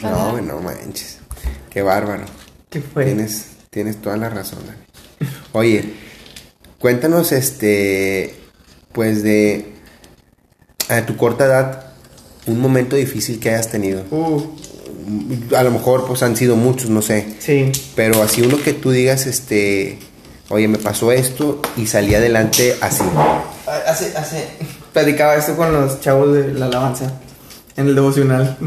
No, 0.03 0.41
no 0.41 0.61
manches. 0.61 1.16
Qué 1.77 1.83
bárbaro. 1.83 2.25
¿Qué 2.71 2.81
fue? 2.81 3.05
Tienes, 3.05 3.49
tienes 3.69 4.01
toda 4.01 4.17
la 4.17 4.31
razón, 4.31 4.61
Dani. 4.67 5.31
Oye, 5.53 5.93
cuéntanos, 6.79 7.33
este, 7.33 8.35
pues 8.93 9.23
de 9.23 9.75
a 10.89 11.05
tu 11.05 11.19
corta 11.19 11.45
edad, 11.45 11.89
un 12.47 12.61
momento 12.61 12.97
difícil 12.97 13.39
que 13.41 13.51
hayas 13.51 13.71
tenido. 13.71 14.05
Uh, 14.11 14.43
A 15.55 15.63
lo 15.65 15.71
mejor, 15.71 16.07
pues 16.07 16.23
han 16.23 16.35
sido 16.35 16.57
muchos, 16.57 16.89
no 16.89 17.03
sé. 17.03 17.37
sí. 17.41 17.71
Pero 17.95 18.23
así 18.23 18.41
uno 18.41 18.57
que 18.57 18.73
tú 18.73 18.91
digas, 18.91 19.27
este, 19.27 19.99
oye, 20.49 20.69
me 20.69 20.79
pasó 20.79 21.13
esto 21.13 21.61
y 21.77 21.89
salí 21.89 22.15
adelante 22.15 22.75
así. 22.81 23.05
Hace, 23.87 24.17
hace, 24.17 24.49
platicaba 24.95 25.37
esto 25.37 25.55
con 25.55 25.71
los 25.75 26.01
chavos 26.01 26.33
de 26.33 26.55
la 26.55 26.69
alabanza 26.69 27.21
en 27.77 27.89
el 27.89 27.95
devocional. 27.95 28.57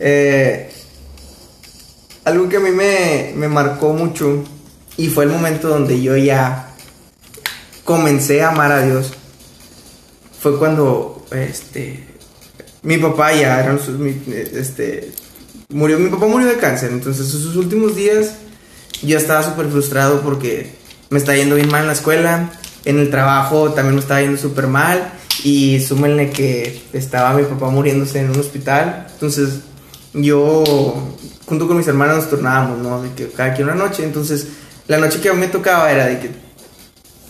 Eh, 0.00 0.70
algo 2.24 2.48
que 2.48 2.56
a 2.56 2.60
mí 2.60 2.70
me, 2.70 3.32
me 3.36 3.48
marcó 3.48 3.92
mucho 3.92 4.44
Y 4.96 5.08
fue 5.08 5.24
el 5.24 5.30
momento 5.30 5.68
donde 5.68 6.00
yo 6.00 6.16
ya 6.16 6.70
comencé 7.84 8.42
a 8.42 8.48
amar 8.48 8.72
a 8.72 8.82
Dios. 8.84 9.12
Fue 10.40 10.58
cuando 10.58 11.24
este 11.30 12.06
mi 12.82 12.98
papá 12.98 13.32
ya 13.32 13.60
eran 13.60 13.78
sus 13.80 13.98
mi- 13.98 14.20
este 14.26 15.10
murió 15.70 15.98
mi 15.98 16.10
papá 16.10 16.26
murió 16.26 16.46
de 16.46 16.58
cáncer, 16.58 16.90
entonces 16.92 17.24
en 17.34 17.40
sus 17.40 17.56
últimos 17.56 17.96
días 17.96 18.34
yo 19.02 19.16
estaba 19.16 19.42
súper 19.42 19.66
frustrado 19.68 20.20
porque 20.20 20.70
me 21.10 21.18
está 21.18 21.34
yendo 21.34 21.56
bien 21.56 21.70
mal 21.70 21.82
en 21.82 21.86
la 21.88 21.92
escuela, 21.94 22.50
en 22.84 22.98
el 22.98 23.10
trabajo 23.10 23.72
también 23.72 23.94
me 23.94 24.00
estaba 24.02 24.20
yendo 24.20 24.36
súper 24.36 24.66
mal 24.66 25.12
y 25.42 25.80
súmenle 25.80 26.30
que 26.30 26.82
estaba 26.92 27.32
mi 27.32 27.44
papá 27.44 27.70
muriéndose 27.70 28.20
en 28.20 28.30
un 28.30 28.38
hospital, 28.38 29.06
entonces 29.14 29.60
yo 30.14 30.94
junto 31.46 31.66
con 31.66 31.76
mis 31.76 31.86
hermanos 31.88 32.16
nos 32.16 32.30
turnábamos, 32.30 32.78
¿no? 32.78 33.02
De 33.02 33.10
que 33.12 33.28
cada 33.28 33.52
quien 33.54 33.68
una 33.68 33.76
noche, 33.76 34.04
entonces 34.04 34.46
la 34.86 34.98
noche 34.98 35.20
que 35.20 35.28
a 35.28 35.32
mí 35.34 35.40
me 35.40 35.48
tocaba 35.48 35.90
era 35.90 36.06
de 36.06 36.18
que 36.20 36.30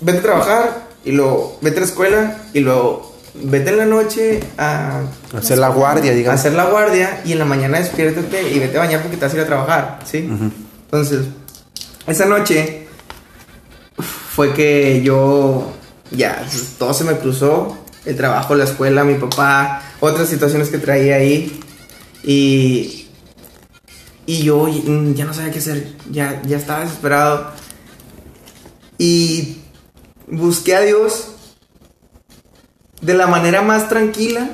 vete 0.01 0.19
a 0.19 0.23
trabajar 0.23 0.85
y 1.05 1.13
luego 1.13 1.59
vete 1.61 1.79
a 1.79 1.81
la 1.81 1.87
escuela 1.87 2.39
y 2.53 2.61
luego 2.61 3.15
vete 3.35 3.71
en 3.71 3.79
la 3.79 3.87
noche 3.87 4.41
a 4.59 5.01
Hacer 5.37 5.59
la 5.59 5.69
guardia, 5.69 6.13
a 6.13 6.15
digamos. 6.15 6.39
hacer 6.41 6.53
la 6.53 6.67
guardia 6.67 7.21
y 7.25 7.33
en 7.33 7.39
la 7.41 7.45
mañana 7.45 7.79
despiértate 7.79 8.51
y 8.53 8.59
vete 8.61 8.77
a 8.77 8.81
bañar 8.81 9.01
porque 9.03 9.17
te 9.17 9.25
vas 9.25 9.33
a 9.33 9.37
ir 9.37 9.43
a 9.43 9.47
trabajar, 9.47 9.99
¿sí? 10.05 10.29
Entonces, 10.85 11.27
esa 12.07 12.27
noche 12.27 12.87
fue 14.35 14.53
que 14.53 15.03
yo 15.03 15.73
ya 16.11 16.45
todo 16.79 16.93
se 16.95 17.05
me 17.05 17.15
cruzó, 17.17 17.79
el 18.05 18.17
trabajo, 18.17 18.55
la 18.55 18.65
escuela, 18.65 19.03
mi 19.05 19.15
papá, 19.15 19.83
otras 20.01 20.29
situaciones 20.29 20.69
que 20.69 20.79
traía 20.79 21.17
ahí 21.17 21.61
y 22.25 23.09
y 24.27 24.43
yo 24.43 24.67
mm, 24.67 25.15
ya 25.15 25.25
no 25.25 25.35
sabía 25.35 25.53
qué 25.53 25.59
hacer, 25.59 25.93
ya 26.11 26.41
ya 26.43 26.57
estaba 26.57 26.81
desesperado 26.81 27.53
y 28.99 29.59
busqué 30.27 30.75
a 30.75 30.81
Dios 30.81 31.35
de 33.01 33.15
la 33.15 33.27
manera 33.27 33.63
más 33.63 33.89
tranquila, 33.89 34.51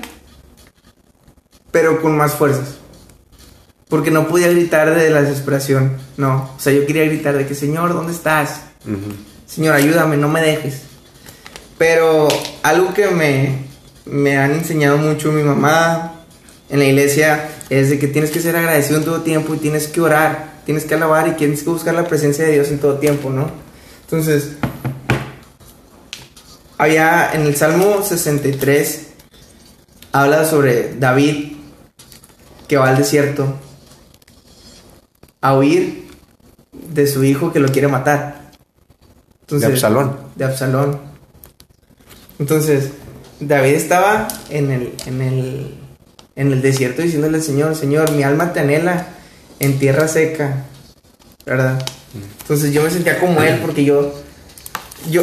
pero 1.71 2.03
con 2.03 2.17
más 2.17 2.35
fuerzas. 2.35 2.77
Porque 3.89 4.11
no 4.11 4.29
podía 4.29 4.49
gritar 4.49 4.95
de 4.95 5.11
la 5.11 5.23
desesperación, 5.23 5.97
no. 6.17 6.51
O 6.57 6.61
sea, 6.61 6.73
yo 6.73 6.87
quería 6.87 7.05
gritar 7.05 7.37
de 7.37 7.47
que, 7.47 7.55
Señor, 7.55 7.93
¿dónde 7.93 8.13
estás? 8.13 8.63
Señor, 9.47 9.75
ayúdame, 9.75 10.17
no 10.17 10.29
me 10.29 10.41
dejes. 10.41 10.83
Pero 11.77 12.29
algo 12.63 12.95
que 12.95 13.09
me, 13.09 13.65
me 14.05 14.39
han 14.39 14.53
enseñado 14.53 14.97
mucho 14.99 15.33
mi 15.33 15.43
mamá 15.43 16.13
en 16.69 16.79
la 16.79 16.85
iglesia 16.85 17.49
es 17.71 17.89
de 17.89 17.99
que 17.99 18.09
tienes 18.09 18.31
que 18.31 18.41
ser 18.41 18.57
agradecido 18.57 18.99
en 18.99 19.05
todo 19.05 19.23
tiempo 19.23 19.55
y 19.55 19.59
tienes 19.59 19.87
que 19.87 20.01
orar, 20.01 20.61
tienes 20.67 20.85
que 20.85 20.95
alabar 20.95 21.29
y 21.29 21.33
tienes 21.33 21.63
que 21.63 21.71
buscar 21.71 21.95
la 21.95 22.07
presencia 22.07 22.45
de 22.45 22.53
Dios 22.53 22.69
en 22.69 22.79
todo 22.79 22.99
tiempo, 22.99 23.31
¿no? 23.31 23.51
Entonces, 24.03 24.51
había 26.77 27.33
en 27.33 27.43
el 27.43 27.57
Salmo 27.57 28.03
63 28.03 29.07
habla 30.13 30.45
sobre 30.45 30.95
David 30.97 31.53
que 32.67 32.77
va 32.77 32.89
al 32.89 32.97
desierto 32.97 33.55
a 35.41 35.57
huir 35.57 36.09
de 36.73 37.07
su 37.07 37.25
hijo 37.25 37.53
que 37.53 37.61
lo 37.61 37.69
quiere 37.69 37.89
matar. 37.89 38.51
De 39.49 39.67
Absalón. 39.67 40.17
De 40.37 40.45
Absalón. 40.45 41.01
Entonces, 42.39 42.91
David 43.41 43.75
estaba 43.75 44.29
en 44.49 44.71
el, 44.71 44.95
en 45.07 45.23
el, 45.23 45.75
en 46.37 46.53
el 46.53 46.63
desierto 46.63 47.03
diciéndole 47.03 47.39
al 47.39 47.43
Señor, 47.43 47.75
Señor, 47.77 48.11
mi 48.13 48.23
alma 48.23 48.53
te 48.53 48.61
anhela 48.61 49.07
en 49.59 49.79
tierra 49.79 50.09
seca, 50.09 50.65
¿verdad? 51.45 51.79
Entonces 52.43 52.73
yo 52.73 52.83
me 52.83 52.91
sentía 52.91 53.19
como 53.21 53.41
él 53.43 53.59
porque 53.63 53.85
yo, 53.85 54.15
yo, 55.11 55.23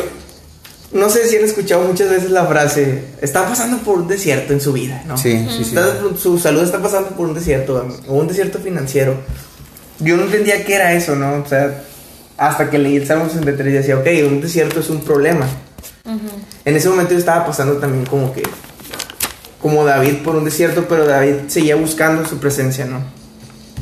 no 0.94 1.10
sé 1.10 1.28
si 1.28 1.36
han 1.38 1.44
escuchado 1.44 1.84
muchas 1.84 2.10
veces 2.10 2.32
la 2.32 2.46
frase, 2.46 3.04
está 3.22 3.46
pasando 3.48 3.78
por 3.80 4.00
un 4.00 4.08
desierto 4.08 4.54
en 4.54 4.62
su 4.62 4.72
vida, 4.74 5.04
¿no? 5.08 5.18
Sí, 5.18 5.46
sí, 5.50 5.64
sí. 5.64 5.70
Está- 5.76 5.98
su 6.18 6.38
salud 6.40 6.64
está 6.64 6.82
pasando 6.82 7.10
por 7.10 7.28
un 7.28 7.34
desierto, 7.34 7.86
o 8.08 8.14
un 8.14 8.28
desierto 8.28 8.60
financiero. 8.60 9.16
Yo 10.00 10.16
no 10.16 10.24
entendía 10.24 10.64
qué 10.64 10.76
era 10.76 10.94
eso, 10.94 11.16
¿no? 11.16 11.42
O 11.42 11.46
sea, 11.48 11.84
hasta 12.38 12.70
que 12.70 12.78
leí 12.78 12.96
el 12.98 13.08
Salmo 13.08 13.28
63 13.28 13.74
y 13.74 13.78
decía, 13.78 13.98
ok, 13.98 14.08
un 14.28 14.40
desierto 14.42 14.80
es 14.80 14.90
un 14.90 15.02
problema. 15.02 15.48
En 16.64 16.76
ese 16.76 16.88
momento 16.88 17.12
yo 17.14 17.20
estaba 17.20 17.46
pasando 17.46 17.78
también 17.78 18.06
como 18.06 18.32
que, 18.32 18.44
como 19.68 19.84
David 19.84 20.20
por 20.24 20.38
un 20.38 20.46
desierto, 20.46 20.88
pero 20.88 21.06
David 21.06 21.50
seguía 21.50 21.76
buscando 21.76 22.26
su 22.26 22.38
presencia, 22.38 22.86
¿no? 22.86 23.02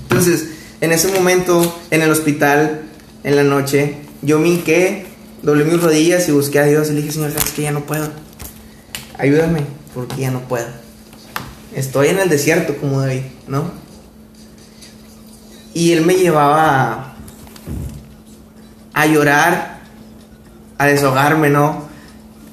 Entonces, 0.02 0.48
en 0.82 0.92
ese 0.92 1.10
momento, 1.10 1.80
en 1.92 2.02
el 2.02 2.10
hospital, 2.10 2.82
en 3.24 3.36
la 3.36 3.44
noche, 3.44 3.98
yo 4.24 4.40
me 4.40 4.48
hinqué, 4.48 5.06
doblé 5.44 5.64
mis 5.64 5.80
rodillas 5.80 6.28
y 6.28 6.32
busqué 6.32 6.58
a 6.58 6.64
Dios 6.64 6.90
y 6.90 6.94
le 6.94 7.02
dije, 7.02 7.14
Señor, 7.14 7.32
sabes 7.34 7.52
que 7.52 7.62
ya 7.62 7.72
no 7.72 7.82
puedo. 7.82 8.10
Ayúdame, 9.20 9.62
porque 9.94 10.22
ya 10.22 10.32
no 10.32 10.40
puedo. 10.40 10.66
Estoy 11.76 12.08
en 12.08 12.18
el 12.18 12.30
desierto 12.30 12.76
como 12.78 13.02
David, 13.02 13.22
¿no? 13.48 13.70
Y 15.76 15.92
él 15.92 16.04
me 16.04 16.16
llevaba 16.16 17.14
a, 18.92 19.06
llorar, 19.06 19.82
a 20.80 20.86
deshogarme, 20.88 21.52
¿no? 21.52 21.86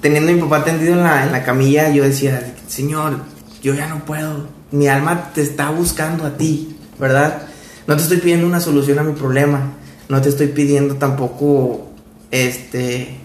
Teniendo 0.02 0.32
a 0.32 0.34
mi 0.34 0.40
papá 0.42 0.64
tendido 0.64 0.92
en 0.92 1.02
la, 1.02 1.24
en 1.24 1.32
la 1.32 1.44
camilla, 1.44 1.88
yo 1.88 2.04
decía, 2.04 2.52
Señor, 2.72 3.18
yo 3.62 3.74
ya 3.74 3.86
no 3.86 4.02
puedo. 4.06 4.46
Mi 4.70 4.88
alma 4.88 5.30
te 5.34 5.42
está 5.42 5.68
buscando 5.68 6.24
a 6.24 6.38
ti, 6.38 6.74
¿verdad? 6.98 7.42
No 7.86 7.96
te 7.96 8.02
estoy 8.02 8.16
pidiendo 8.16 8.46
una 8.46 8.60
solución 8.60 8.98
a 8.98 9.02
mi 9.02 9.12
problema. 9.12 9.74
No 10.08 10.22
te 10.22 10.30
estoy 10.30 10.46
pidiendo 10.46 10.94
tampoco, 10.94 11.90
este, 12.30 13.18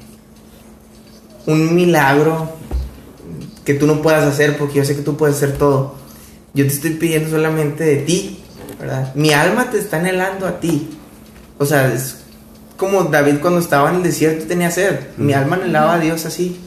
un 1.45 1.73
milagro 1.73 2.57
que 3.63 3.73
tú 3.73 3.87
no 3.87 4.01
puedas 4.01 4.25
hacer, 4.25 4.57
porque 4.57 4.79
yo 4.79 4.83
sé 4.83 4.97
que 4.97 5.01
tú 5.01 5.15
puedes 5.15 5.37
hacer 5.37 5.53
todo. 5.53 5.95
Yo 6.53 6.67
te 6.67 6.73
estoy 6.73 6.91
pidiendo 6.91 7.29
solamente 7.29 7.85
de 7.85 7.95
ti, 7.97 8.43
¿verdad? 8.77 9.15
Mi 9.15 9.31
alma 9.31 9.69
te 9.69 9.77
está 9.77 9.95
anhelando 9.95 10.45
a 10.45 10.59
ti. 10.59 10.89
O 11.57 11.65
sea, 11.65 11.93
es 11.93 12.17
como 12.75 13.05
David 13.05 13.37
cuando 13.39 13.61
estaba 13.61 13.91
en 13.91 13.95
el 13.95 14.03
desierto 14.03 14.45
tenía 14.45 14.71
sed. 14.71 14.99
Mi 15.15 15.31
alma 15.31 15.55
anhelaba 15.55 15.93
a 15.93 15.99
Dios 15.99 16.25
así. 16.25 16.59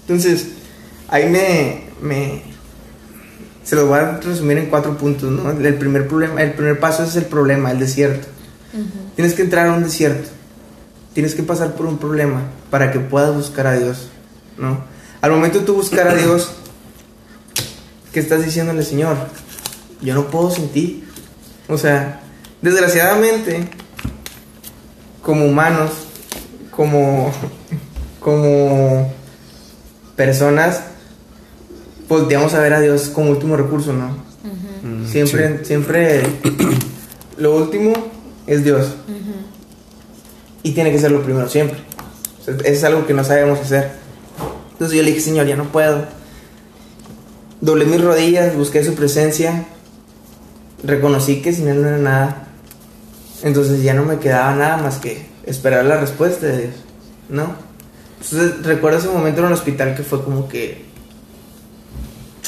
Entonces, 0.00 0.48
ahí 1.10 1.28
me, 1.28 1.84
me 2.00 2.42
se 3.64 3.76
lo 3.76 3.86
voy 3.86 3.98
a 3.98 4.18
resumir 4.18 4.58
en 4.58 4.66
cuatro 4.66 4.96
puntos, 4.96 5.30
¿no? 5.30 5.50
El 5.50 5.74
primer 5.74 6.08
problema, 6.08 6.42
el 6.42 6.54
primer 6.54 6.80
paso 6.80 7.04
es 7.04 7.14
el 7.16 7.26
problema, 7.26 7.70
el 7.70 7.78
desierto. 7.78 8.26
Tienes 9.14 9.34
que 9.34 9.42
entrar 9.42 9.66
a 9.66 9.74
un 9.74 9.82
desierto. 9.82 10.28
Tienes 11.12 11.34
que 11.34 11.42
pasar 11.42 11.74
por 11.74 11.86
un 11.86 11.98
problema 11.98 12.42
para 12.70 12.90
que 12.90 13.00
puedas 13.00 13.34
buscar 13.34 13.66
a 13.66 13.74
Dios, 13.74 14.08
¿no? 14.56 14.82
Al 15.20 15.30
momento 15.32 15.60
de 15.60 15.66
tú 15.66 15.74
buscar 15.74 16.08
a 16.08 16.14
Dios, 16.14 16.52
¿qué 18.12 18.20
estás 18.20 18.44
diciéndole, 18.44 18.82
Señor? 18.82 19.16
Yo 20.00 20.14
no 20.14 20.28
puedo 20.28 20.50
sin 20.50 20.68
ti. 20.70 21.04
O 21.68 21.76
sea, 21.76 22.22
desgraciadamente, 22.62 23.68
como 25.22 25.44
humanos, 25.44 25.90
como, 26.70 27.32
como 28.20 29.12
personas, 30.16 30.89
volteamos 32.10 32.52
a 32.54 32.60
ver 32.60 32.74
a 32.74 32.80
Dios 32.80 33.08
como 33.08 33.30
último 33.30 33.56
recurso, 33.56 33.92
¿no? 33.92 34.08
Mm, 34.82 35.06
Siempre, 35.06 35.64
siempre, 35.64 36.22
lo 37.38 37.56
último 37.56 37.92
es 38.46 38.64
Dios. 38.64 38.96
Y 40.62 40.72
tiene 40.72 40.90
que 40.90 40.98
ser 40.98 41.12
lo 41.12 41.22
primero, 41.22 41.48
siempre. 41.48 41.78
O 42.40 42.44
sea, 42.44 42.54
es 42.64 42.84
algo 42.84 43.06
que 43.06 43.14
no 43.14 43.22
sabemos 43.24 43.60
hacer. 43.60 43.92
Entonces 44.72 44.96
yo 44.96 45.02
le 45.02 45.10
dije, 45.10 45.22
Señor, 45.22 45.46
ya 45.46 45.56
no 45.56 45.64
puedo. 45.64 46.04
Doblé 47.60 47.86
mis 47.86 48.02
rodillas, 48.02 48.56
busqué 48.56 48.82
su 48.82 48.94
presencia, 48.94 49.66
reconocí 50.82 51.42
que 51.42 51.52
sin 51.52 51.68
Él 51.68 51.80
no 51.80 51.88
era 51.88 51.98
nada. 51.98 52.48
Entonces 53.42 53.82
ya 53.82 53.94
no 53.94 54.04
me 54.04 54.18
quedaba 54.18 54.54
nada 54.56 54.78
más 54.78 54.98
que 54.98 55.26
esperar 55.44 55.84
la 55.84 55.98
respuesta 55.98 56.46
de 56.46 56.58
Dios, 56.58 56.74
¿no? 57.28 57.54
Entonces 58.20 58.66
recuerdo 58.66 58.98
ese 58.98 59.08
momento 59.08 59.40
en 59.40 59.46
el 59.46 59.52
hospital 59.52 59.94
que 59.94 60.02
fue 60.02 60.24
como 60.24 60.48
que 60.48 60.89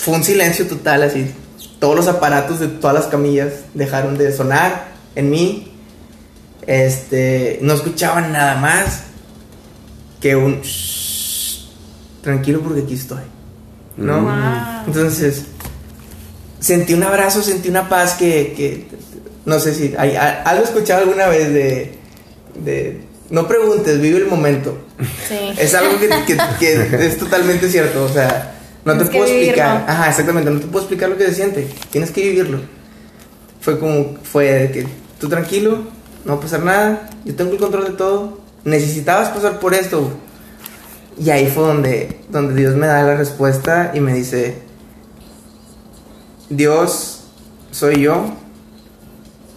fue 0.02 0.14
un 0.14 0.24
silencio 0.24 0.66
total, 0.66 1.02
así. 1.04 1.32
Todos 1.78 1.94
los 1.96 2.08
aparatos 2.08 2.58
de 2.60 2.68
todas 2.68 2.94
las 2.94 3.06
camillas 3.06 3.52
dejaron 3.74 4.18
de 4.18 4.32
sonar 4.32 4.88
en 5.14 5.30
mí. 5.30 5.68
Este, 6.66 7.58
no 7.62 7.74
escuchaban 7.74 8.32
nada 8.32 8.56
más 8.56 9.02
que 10.20 10.36
un 10.36 10.60
"Shh, 10.62 11.66
tranquilo 12.22 12.60
porque 12.60 12.82
aquí 12.82 12.94
estoy. 12.94 13.22
¿No? 13.96 14.22
Wow. 14.22 14.32
Entonces, 14.86 15.44
sentí 16.60 16.94
un 16.94 17.02
abrazo, 17.02 17.42
sentí 17.42 17.68
una 17.68 17.88
paz 17.88 18.14
que, 18.14 18.54
que 18.56 18.86
no 19.44 19.58
sé 19.58 19.74
si 19.74 19.94
hay, 19.98 20.16
algo 20.16 20.64
escuchado 20.64 21.02
alguna 21.02 21.26
vez 21.26 21.52
de, 21.52 21.98
de 22.64 23.00
no 23.30 23.46
preguntes, 23.48 24.00
vive 24.00 24.18
el 24.18 24.26
momento. 24.26 24.78
Sí. 25.28 25.52
Es 25.58 25.74
algo 25.74 25.98
que, 25.98 26.08
que- 26.26 26.38
que 26.60 27.06
es 27.06 27.18
totalmente 27.18 27.68
cierto, 27.68 28.04
o 28.04 28.08
sea, 28.08 28.54
no 28.84 28.92
te 28.92 29.04
Tienes 29.04 29.10
puedo 29.10 29.24
explicar. 29.24 29.84
Ajá, 29.88 30.08
exactamente, 30.08 30.50
no 30.50 30.60
te 30.60 30.66
puedo 30.66 30.80
explicar 30.80 31.08
lo 31.08 31.16
que 31.16 31.26
se 31.26 31.34
siente, 31.34 31.68
tienes 31.90 32.10
que 32.10 32.22
vivirlo. 32.22 32.60
Fue 33.60 33.78
como, 33.78 34.16
fue 34.22 34.44
de 34.52 34.70
que 34.72 34.86
tú 35.20 35.28
tranquilo, 35.28 35.84
no 36.24 36.32
va 36.32 36.38
a 36.38 36.40
pasar 36.40 36.62
nada, 36.62 37.10
yo 37.24 37.34
tengo 37.34 37.52
el 37.52 37.58
control 37.58 37.84
de 37.84 37.92
todo, 37.92 38.40
necesitabas 38.64 39.28
pasar 39.28 39.60
por 39.60 39.74
esto. 39.74 40.10
Y 41.18 41.30
ahí 41.30 41.46
fue 41.46 41.64
donde, 41.64 42.20
donde 42.30 42.54
Dios 42.54 42.74
me 42.74 42.86
da 42.86 43.02
la 43.02 43.14
respuesta 43.14 43.92
y 43.94 44.00
me 44.00 44.14
dice, 44.14 44.62
Dios 46.48 47.24
soy 47.70 48.00
yo, 48.00 48.34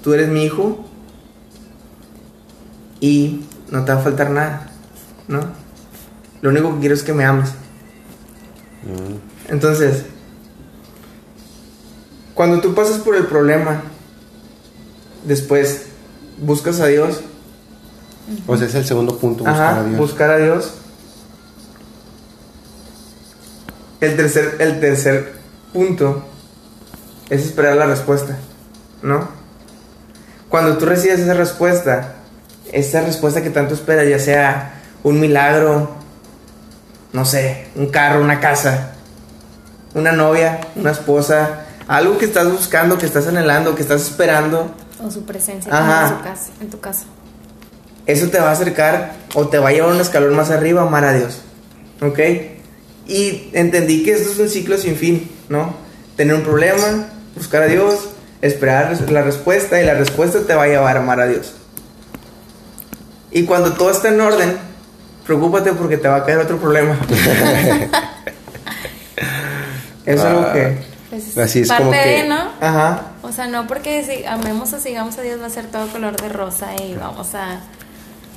tú 0.03 0.13
eres 0.13 0.29
mi 0.29 0.45
hijo 0.45 0.85
y 2.99 3.41
no 3.71 3.83
te 3.85 3.93
va 3.93 3.99
a 3.99 4.03
faltar 4.03 4.29
nada, 4.29 4.69
¿no? 5.27 5.41
Lo 6.41 6.51
único 6.51 6.73
que 6.75 6.79
quiero 6.81 6.95
es 6.95 7.03
que 7.03 7.13
me 7.13 7.25
ames. 7.25 7.49
Mm. 8.85 9.51
Entonces, 9.51 10.03
cuando 12.33 12.61
tú 12.61 12.73
pasas 12.75 12.99
por 12.99 13.15
el 13.15 13.25
problema, 13.25 13.81
después 15.25 15.83
buscas 16.37 16.79
a 16.79 16.87
Dios, 16.87 17.21
O 18.47 18.57
sea, 18.57 18.67
es 18.67 18.73
el 18.75 18.85
segundo 18.85 19.17
punto, 19.17 19.43
buscar 19.43 19.61
Ajá, 19.61 19.79
a 19.79 19.83
Dios. 19.83 19.97
buscar 19.99 20.29
a 20.31 20.37
Dios. 20.37 20.73
El 24.01 24.15
tercer, 24.15 24.57
el 24.59 24.79
tercer 24.79 25.33
punto 25.73 26.23
es 27.29 27.45
esperar 27.45 27.75
la 27.75 27.85
respuesta, 27.85 28.37
¿no? 29.01 29.29
Cuando 30.49 30.77
tú 30.77 30.85
recibes 30.85 31.19
esa 31.19 31.33
respuesta, 31.33 32.15
esa 32.71 33.01
respuesta 33.01 33.41
que 33.41 33.49
tanto 33.49 33.73
esperas, 33.73 34.07
ya 34.07 34.19
sea 34.19 34.81
un 35.03 35.19
milagro, 35.19 35.89
no 37.15 37.23
sé, 37.23 37.67
un 37.75 37.88
carro, 37.88 38.21
una 38.21 38.41
casa, 38.41 38.91
una 39.93 40.12
novia, 40.12 40.60
una 40.75 40.91
esposa, 40.91 41.65
algo 41.88 42.17
que 42.17 42.25
estás 42.25 42.51
buscando, 42.51 42.97
que 42.97 43.06
estás 43.06 43.25
anhelando, 43.25 43.73
que 43.73 43.82
estás 43.82 44.01
esperando, 44.01 44.75
O 45.01 45.10
su 45.10 45.23
presencia 45.23 45.71
Ajá. 45.73 46.10
en, 46.10 46.17
su 46.17 46.23
casa, 46.23 46.51
en 46.60 46.69
tu 46.69 46.80
casa. 46.82 47.06
eso 48.06 48.28
te 48.28 48.39
va 48.39 48.49
a 48.49 48.51
acercar 48.51 49.13
o 49.34 49.47
te 49.47 49.60
va 49.60 49.69
a 49.69 49.71
llevar 49.71 49.93
un 49.93 50.01
escalón 50.01 50.36
más 50.36 50.51
arriba 50.51 50.82
a 50.82 50.88
amar 50.88 51.06
a 51.06 51.13
Dios. 51.13 51.39
¿Ok? 52.01 52.19
Y 53.08 53.49
entendí 53.54 54.04
que 54.04 54.12
esto 54.12 54.32
es 54.34 54.39
un 54.39 54.49
ciclo 54.49 54.78
sin 54.78 54.97
fin, 54.97 55.32
¿no? 55.47 55.73
Tener 56.17 56.36
un 56.36 56.41
problema, 56.41 57.08
buscar 57.34 57.63
a 57.63 57.67
Dios, 57.67 58.10
esperar 58.41 58.99
la 59.10 59.21
respuesta 59.21 59.82
y 59.82 59.86
la 59.86 59.93
respuesta 59.93 60.41
te 60.41 60.54
va 60.54 60.63
a 60.63 60.67
llevar 60.67 60.97
a 60.97 60.99
amar 60.99 61.21
a 61.21 61.28
Dios. 61.28 61.54
Y 63.32 63.43
cuando 63.43 63.71
todo 63.73 63.91
está 63.91 64.10
en 64.10 64.19
orden, 64.19 64.58
preocúpate 65.25 65.73
porque 65.73 65.97
te 65.97 66.07
va 66.07 66.17
a 66.17 66.25
caer 66.25 66.39
otro 66.39 66.57
problema. 66.57 66.97
Eso 67.07 67.95
es 70.05 70.21
algo 70.21 70.41
Ah. 70.47 70.53
que... 70.53 70.95
Pues 71.09 71.38
Así 71.38 71.59
es 71.61 71.67
parte 71.67 71.83
como 71.83 71.95
de, 71.95 72.03
que- 72.03 72.27
¿no? 72.27 72.39
Ajá. 72.59 73.01
O 73.21 73.31
sea, 73.31 73.47
no 73.47 73.67
porque 73.67 74.03
si 74.03 74.25
amemos 74.25 74.73
o 74.73 74.79
sigamos 74.79 75.17
a 75.17 75.21
Dios 75.21 75.39
va 75.39 75.45
a 75.45 75.49
ser 75.49 75.65
todo 75.67 75.88
color 75.88 76.19
de 76.19 76.29
rosa 76.29 76.69
y 76.75 76.95
vamos 76.95 77.35
a 77.35 77.59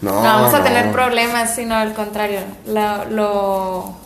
No, 0.02 0.12
no, 0.12 0.20
vamos 0.22 0.54
a 0.54 0.58
no. 0.58 0.64
tener 0.64 0.92
problemas, 0.92 1.54
sino 1.54 1.74
al 1.74 1.94
contrario. 1.94 2.40
La, 2.66 3.06
lo, 3.06 3.96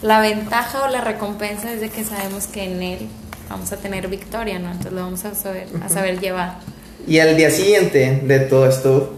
la 0.00 0.20
ventaja 0.20 0.84
o 0.84 0.88
la 0.88 1.00
recompensa 1.02 1.70
es 1.72 1.80
de 1.80 1.90
que 1.90 2.04
sabemos 2.04 2.46
que 2.46 2.64
en 2.64 2.82
Él 2.82 3.08
vamos 3.50 3.72
a 3.72 3.76
tener 3.78 4.06
victoria, 4.08 4.58
¿no? 4.60 4.68
Entonces 4.68 4.92
lo 4.92 5.02
vamos 5.02 5.24
a 5.24 5.34
saber, 5.34 5.66
a 5.84 5.88
saber 5.88 6.20
llevar. 6.20 6.58
Y 7.06 7.18
al 7.18 7.36
día 7.36 7.50
siguiente 7.50 8.20
de 8.24 8.38
todo 8.40 8.66
esto. 8.68 9.14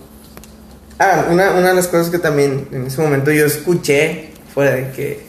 Ah, 1.00 1.26
una, 1.30 1.52
una 1.52 1.68
de 1.70 1.74
las 1.74 1.88
cosas 1.88 2.10
que 2.10 2.18
también 2.18 2.68
en 2.72 2.86
ese 2.86 3.00
momento 3.00 3.30
yo 3.32 3.46
escuché 3.46 4.30
fue 4.54 4.70
de 4.70 4.90
que. 4.92 5.26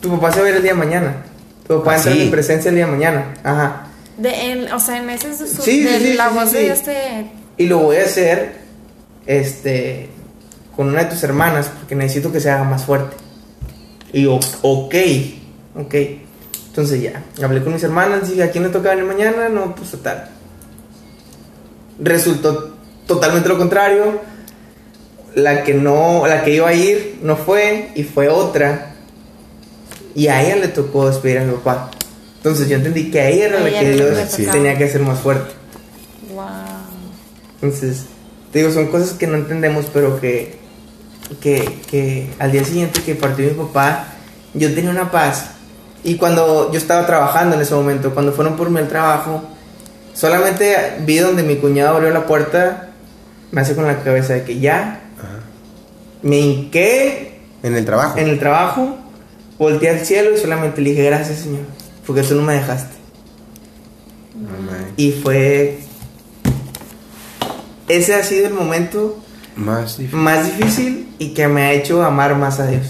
Tu 0.00 0.08
papá 0.10 0.32
se 0.32 0.40
va 0.40 0.46
a 0.46 0.50
ir 0.50 0.56
el 0.56 0.62
día 0.62 0.72
de 0.72 0.78
mañana. 0.78 1.16
Tu 1.66 1.78
papá 1.78 1.92
Ah, 1.94 1.96
entra 1.96 2.12
en 2.12 2.18
sí. 2.18 2.24
mi 2.24 2.30
presencia 2.30 2.68
el 2.70 2.76
día 2.76 2.86
de 2.86 2.92
mañana. 2.92 3.34
Ajá. 3.42 3.88
De, 4.16 4.30
en, 4.52 4.72
o 4.72 4.78
sea, 4.80 4.98
en 4.98 5.10
ese 5.10 5.36
su, 5.36 5.46
su- 5.48 5.62
Sí, 5.62 5.78
sí, 5.78 5.82
de 5.84 5.98
sí, 5.98 6.14
la 6.14 6.28
sí, 6.28 6.34
voz 6.34 6.48
sí, 6.50 6.54
de 6.56 6.60
sí. 6.60 6.64
Dios 6.66 6.82
te... 6.82 7.26
Y 7.56 7.66
lo 7.66 7.78
voy 7.80 7.96
a 7.96 8.04
hacer. 8.04 8.52
Este. 9.26 10.08
Con 10.76 10.88
una 10.88 11.04
de 11.04 11.10
tus 11.10 11.22
hermanas. 11.24 11.68
Porque 11.78 11.94
necesito 11.96 12.30
que 12.32 12.40
se 12.40 12.50
haga 12.50 12.64
más 12.64 12.84
fuerte. 12.84 13.16
Y 14.12 14.22
yo, 14.24 14.38
ok. 14.62 14.94
Ok. 15.76 15.94
Entonces 16.68 17.02
ya. 17.02 17.22
Hablé 17.42 17.62
con 17.64 17.72
mis 17.72 17.82
hermanas. 17.82 18.28
Dije, 18.28 18.42
¿a 18.44 18.50
quién 18.52 18.62
le 18.64 18.70
toca 18.70 18.90
venir 18.90 19.04
mañana? 19.06 19.48
No, 19.48 19.74
pues 19.74 19.90
total. 19.90 20.28
Resultó 21.98 22.71
totalmente 23.06 23.48
lo 23.48 23.58
contrario. 23.58 24.20
La 25.34 25.64
que 25.64 25.74
no, 25.74 26.26
la 26.26 26.44
que 26.44 26.54
iba 26.54 26.68
a 26.68 26.74
ir 26.74 27.18
no 27.22 27.36
fue 27.36 27.90
y 27.94 28.02
fue 28.04 28.28
otra. 28.28 28.94
Y 30.14 30.28
a 30.28 30.42
ella 30.42 30.56
le 30.56 30.68
tocó 30.68 31.08
despedir 31.08 31.38
a 31.38 31.44
mi 31.44 31.52
papá. 31.54 31.90
Entonces 32.36 32.68
yo 32.68 32.76
entendí 32.76 33.10
que 33.10 33.20
a 33.20 33.28
ella 33.28 33.46
era 33.46 33.58
A 33.58 33.60
la 33.60 33.68
ella 33.68 33.80
que 33.80 33.92
Dios 33.92 34.50
tenía 34.50 34.76
que 34.76 34.84
hacer 34.84 35.00
más 35.00 35.20
fuerte. 35.20 35.52
Wow. 36.34 36.44
Entonces, 37.62 38.06
te 38.52 38.58
digo, 38.58 38.72
son 38.72 38.88
cosas 38.88 39.12
que 39.12 39.26
no 39.26 39.36
entendemos, 39.36 39.86
pero 39.92 40.20
que, 40.20 40.56
que, 41.40 41.80
que 41.88 42.28
al 42.38 42.52
día 42.52 42.64
siguiente 42.64 43.00
que 43.02 43.14
partió 43.14 43.46
mi 43.46 43.54
papá, 43.54 44.08
yo 44.54 44.74
tenía 44.74 44.90
una 44.90 45.10
paz. 45.10 45.52
Y 46.04 46.16
cuando 46.16 46.70
yo 46.72 46.78
estaba 46.78 47.06
trabajando 47.06 47.54
en 47.54 47.62
ese 47.62 47.74
momento, 47.74 48.12
cuando 48.12 48.32
fueron 48.32 48.56
por 48.56 48.70
mí 48.70 48.78
al 48.78 48.88
trabajo, 48.88 49.42
solamente 50.14 50.96
vi 51.00 51.18
donde 51.18 51.42
mi 51.42 51.56
cuñado 51.56 51.96
abrió 51.96 52.10
la 52.10 52.26
puerta, 52.26 52.91
me 53.52 53.60
hace 53.60 53.74
con 53.76 53.86
la 53.86 54.02
cabeza 54.02 54.34
de 54.34 54.42
que 54.44 54.58
ya, 54.58 55.00
Ajá. 55.18 55.40
me 56.22 56.38
hinqué 56.38 57.40
En 57.62 57.76
el 57.76 57.84
trabajo. 57.84 58.18
en 58.18 58.28
el 58.28 58.38
trabajo, 58.38 58.96
volteé 59.58 59.90
al 59.90 60.00
cielo 60.04 60.34
y 60.34 60.38
solamente 60.38 60.80
le 60.80 60.90
dije 60.90 61.04
gracias 61.04 61.38
Señor, 61.40 61.60
porque 62.06 62.22
tú 62.22 62.34
no 62.34 62.42
me 62.42 62.54
dejaste. 62.54 62.96
Man. 64.34 64.92
Y 64.96 65.12
fue... 65.12 65.78
Ese 67.88 68.14
ha 68.14 68.22
sido 68.22 68.46
el 68.48 68.54
momento 68.54 69.18
Más 69.56 69.98
difícil. 69.98 70.18
más 70.18 70.44
difícil 70.46 71.08
y 71.18 71.34
que 71.34 71.46
me 71.48 71.62
ha 71.62 71.72
hecho 71.72 72.02
amar 72.02 72.34
más 72.36 72.58
a 72.58 72.66
Dios. 72.66 72.86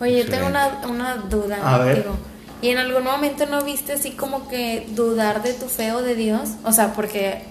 Oye, 0.00 0.24
yo 0.24 0.30
tengo 0.30 0.48
Excelente. 0.48 0.86
una, 0.88 1.14
una 1.14 1.16
duda. 1.28 1.58
A 1.62 1.78
ver. 1.78 1.98
digo, 1.98 2.16
¿Y 2.60 2.68
en 2.70 2.78
algún 2.78 3.04
momento 3.04 3.46
no 3.46 3.62
viste 3.64 3.92
así 3.92 4.12
como 4.12 4.48
que 4.48 4.86
dudar 4.94 5.42
de 5.42 5.52
tu 5.52 5.66
fe 5.66 5.92
o 5.92 6.02
de 6.02 6.14
Dios? 6.14 6.50
O 6.64 6.72
sea, 6.72 6.92
porque 6.92 7.42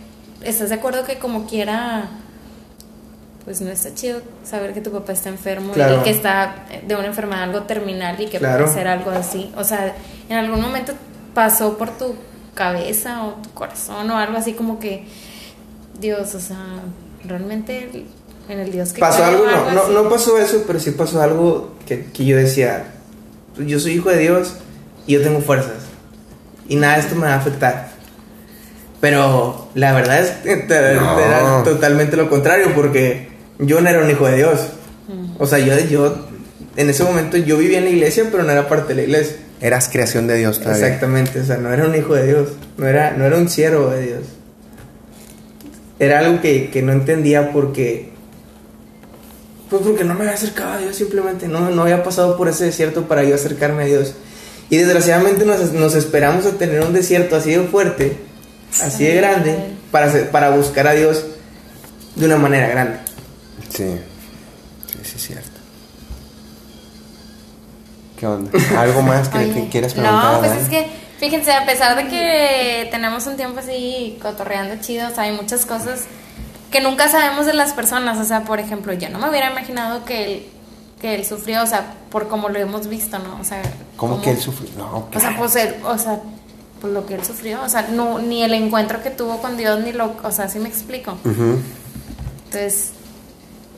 estás 0.44 0.70
de 0.70 0.76
acuerdo 0.76 1.04
que 1.06 1.18
como 1.20 1.46
quiera, 1.48 2.10
pues 3.46 3.62
no 3.62 3.70
está 3.70 3.94
chido 3.94 4.22
saber 4.44 4.74
que 4.74 4.82
tu 4.82 4.92
papá 4.92 5.14
está 5.14 5.30
enfermo 5.30 5.74
Claro. 5.74 6.00
y 6.02 6.04
que 6.04 6.10
está 6.12 6.66
de 6.88 6.96
una 6.96 7.08
enfermedad 7.08 7.44
algo 7.44 7.64
terminal 7.64 8.20
y 8.22 8.28
que 8.28 8.38
Claro. 8.38 8.66
puede 8.66 8.78
ser 8.78 8.88
algo 8.88 9.12
así. 9.12 9.52
O 9.58 9.64
sea, 9.64 9.96
¿en 10.30 10.38
algún 10.38 10.62
momento 10.62 10.94
pasó 11.34 11.78
por 11.78 11.90
tu 11.98 12.16
cabeza 12.54 13.24
o 13.24 13.32
tu 13.42 13.50
corazón 13.52 14.10
o 14.12 14.18
algo 14.18 14.38
así 14.38 14.54
como 14.54 14.80
que, 14.80 15.06
Dios, 16.00 16.36
o 16.36 16.40
sea, 16.40 16.58
realmente 17.26 18.06
en 18.50 18.60
el 18.60 18.72
Dios 18.72 18.92
que 18.94 19.00
Pasó 19.00 19.24
algo, 19.24 19.46
no, 19.46 19.72
no, 19.72 19.88
no 20.04 20.10
pasó 20.10 20.38
eso, 20.38 20.64
pero 20.68 20.80
sí 20.80 20.92
pasó 20.92 21.22
algo 21.22 21.74
que, 21.86 22.06
que 22.06 22.26
yo 22.26 22.36
decía, 22.38 22.86
yo 23.58 23.80
soy 23.80 23.94
hijo 23.94 24.10
de 24.10 24.18
Dios 24.20 24.56
y 25.08 25.14
yo 25.14 25.22
tengo 25.24 25.40
fuerzas 25.42 25.74
y 26.68 26.76
nada 26.76 26.96
de 26.96 27.02
esto 27.02 27.16
me 27.16 27.28
va 27.28 27.34
a 27.34 27.38
afectar. 27.38 27.91
Pero 29.02 29.68
la 29.76 29.94
verdad 29.94 30.20
es 30.22 30.30
que 30.44 30.56
te- 30.58 30.94
No. 30.96 31.20
era 31.20 31.64
totalmente 31.64 32.16
lo 32.16 32.30
contrario 32.30 32.68
porque 32.76 33.30
yo 33.60 33.82
no 33.82 33.90
era 33.90 34.04
un 34.04 34.10
hijo 34.10 34.26
de 34.28 34.38
Dios. 34.38 34.60
Mm. 35.08 35.42
O 35.42 35.48
sea, 35.48 35.60
yo, 35.60 35.78
yo 35.90 36.28
en 36.78 36.90
ese 36.90 37.04
momento 37.04 37.36
yo 37.38 37.58
vivía 37.58 37.80
en 37.80 37.86
la 37.86 37.90
iglesia, 37.90 38.26
pero 38.32 38.44
no 38.44 38.52
era 38.52 38.70
parte 38.70 38.90
de 38.90 38.96
la 38.96 39.02
iglesia. 39.08 39.36
Eras 39.60 39.90
creación 39.92 40.28
de 40.28 40.38
Dios 40.38 40.60
todavía. 40.60 40.86
Exactamente, 40.88 41.40
o 41.42 41.46
sea, 41.46 41.58
no 41.58 41.72
era 41.74 41.86
un 41.86 41.96
hijo 41.96 42.14
de 42.16 42.28
Dios, 42.28 42.50
no 42.78 42.88
era, 42.88 43.12
no 43.12 43.26
era 43.26 43.38
un 43.38 43.50
siervo 43.50 43.90
de 43.90 44.02
Dios. 44.06 44.20
Era 46.00 46.20
algo 46.20 46.42
que, 46.42 46.70
que 46.72 46.82
no 46.82 46.92
entendía 46.94 47.52
porque, 47.52 48.10
pues 49.70 49.84
porque 49.84 50.04
no 50.04 50.14
me 50.16 50.22
había 50.22 50.34
acercado 50.34 50.72
a 50.74 50.78
Dios 50.80 50.96
simplemente, 50.96 51.48
no, 51.48 51.70
no 51.70 51.84
había 51.84 52.04
pasado 52.04 52.38
por 52.38 52.48
ese 52.50 52.66
desierto 52.66 53.08
para 53.08 53.24
yo 53.24 53.36
acercarme 53.36 53.84
a 53.84 53.86
Dios. 53.86 54.14
Y 54.72 54.78
desgraciadamente 54.78 55.46
nos, 55.46 55.74
nos 55.74 55.94
esperamos 55.96 56.46
a 56.48 56.52
tener 56.54 56.82
un 56.82 56.94
desierto 56.94 57.36
así 57.36 57.52
de 57.52 57.60
fuerte, 57.68 58.18
así 58.82 59.04
de 59.06 59.16
grande, 59.16 59.58
para, 59.92 60.08
hacer- 60.08 60.30
para 60.32 60.50
buscar 60.52 60.88
a 60.88 60.94
Dios 60.94 61.24
de 62.16 62.26
una 62.26 62.38
manera 62.38 62.68
grande. 62.68 63.00
Sí. 63.70 63.98
Sí, 64.88 64.98
sí, 65.04 65.14
es 65.16 65.22
cierto. 65.28 65.60
¿Qué 68.18 68.28
onda? 68.28 68.52
¿Algo 68.80 69.02
más 69.02 69.30
que, 69.30 69.38
Oye, 69.40 69.54
que 69.54 69.70
quieras 69.70 69.94
preguntar? 69.94 70.34
No, 70.34 70.40
pues 70.40 70.52
es 70.54 70.70
que, 70.70 70.88
fíjense, 71.20 71.52
a 71.54 71.66
pesar 71.66 71.96
de 71.96 72.08
que 72.08 72.88
tenemos 72.92 73.26
un 73.26 73.36
tiempo 73.36 73.60
así 73.60 74.20
cotorreando 74.22 74.76
chido, 74.82 75.08
o 75.10 75.14
sea, 75.16 75.24
hay 75.24 75.32
muchas 75.32 75.66
cosas 75.66 76.02
que 76.70 76.82
nunca 76.82 77.10
sabemos 77.10 77.46
de 77.48 77.54
las 77.54 77.74
personas. 77.74 78.18
O 78.20 78.24
sea, 78.24 78.44
por 78.44 78.60
ejemplo, 78.60 78.94
yo 78.94 79.10
no 79.10 79.18
me 79.20 79.30
hubiera 79.30 79.50
imaginado 79.50 80.06
que 80.06 80.24
él, 80.26 80.46
que 81.02 81.16
él 81.16 81.26
sufrió, 81.26 81.64
o 81.64 81.66
sea, 81.66 81.96
por 82.12 82.28
como 82.28 82.50
lo 82.50 82.60
hemos 82.60 82.88
visto, 82.88 83.18
¿no? 83.18 83.40
O 83.40 83.44
sea, 83.44 83.62
¿Cómo 83.98 84.14
cómo- 84.14 84.22
que 84.24 84.32
él 84.32 84.38
sufrió? 84.40 84.70
No, 84.78 85.08
O 85.14 85.20
sea, 85.20 85.36
pues 85.36 85.56
él, 85.56 85.76
o 85.84 85.98
sea, 85.98 86.20
pues 86.82 86.92
lo 86.94 87.06
que 87.06 87.14
él 87.16 87.24
sufrió, 87.24 87.62
o 87.64 87.70
sea, 87.70 87.84
no, 87.92 88.18
ni 88.20 88.44
el 88.44 88.54
encuentro 88.56 89.02
que 89.04 89.12
tuvo 89.12 89.38
con 89.38 89.56
Dios, 89.56 89.80
ni 89.82 89.94
lo, 89.94 90.16
o 90.24 90.32
sea, 90.32 90.50
sí 90.50 90.58
me 90.60 90.68
explico. 90.68 91.12
Ujú. 91.24 91.60
Entonces, 92.46 92.92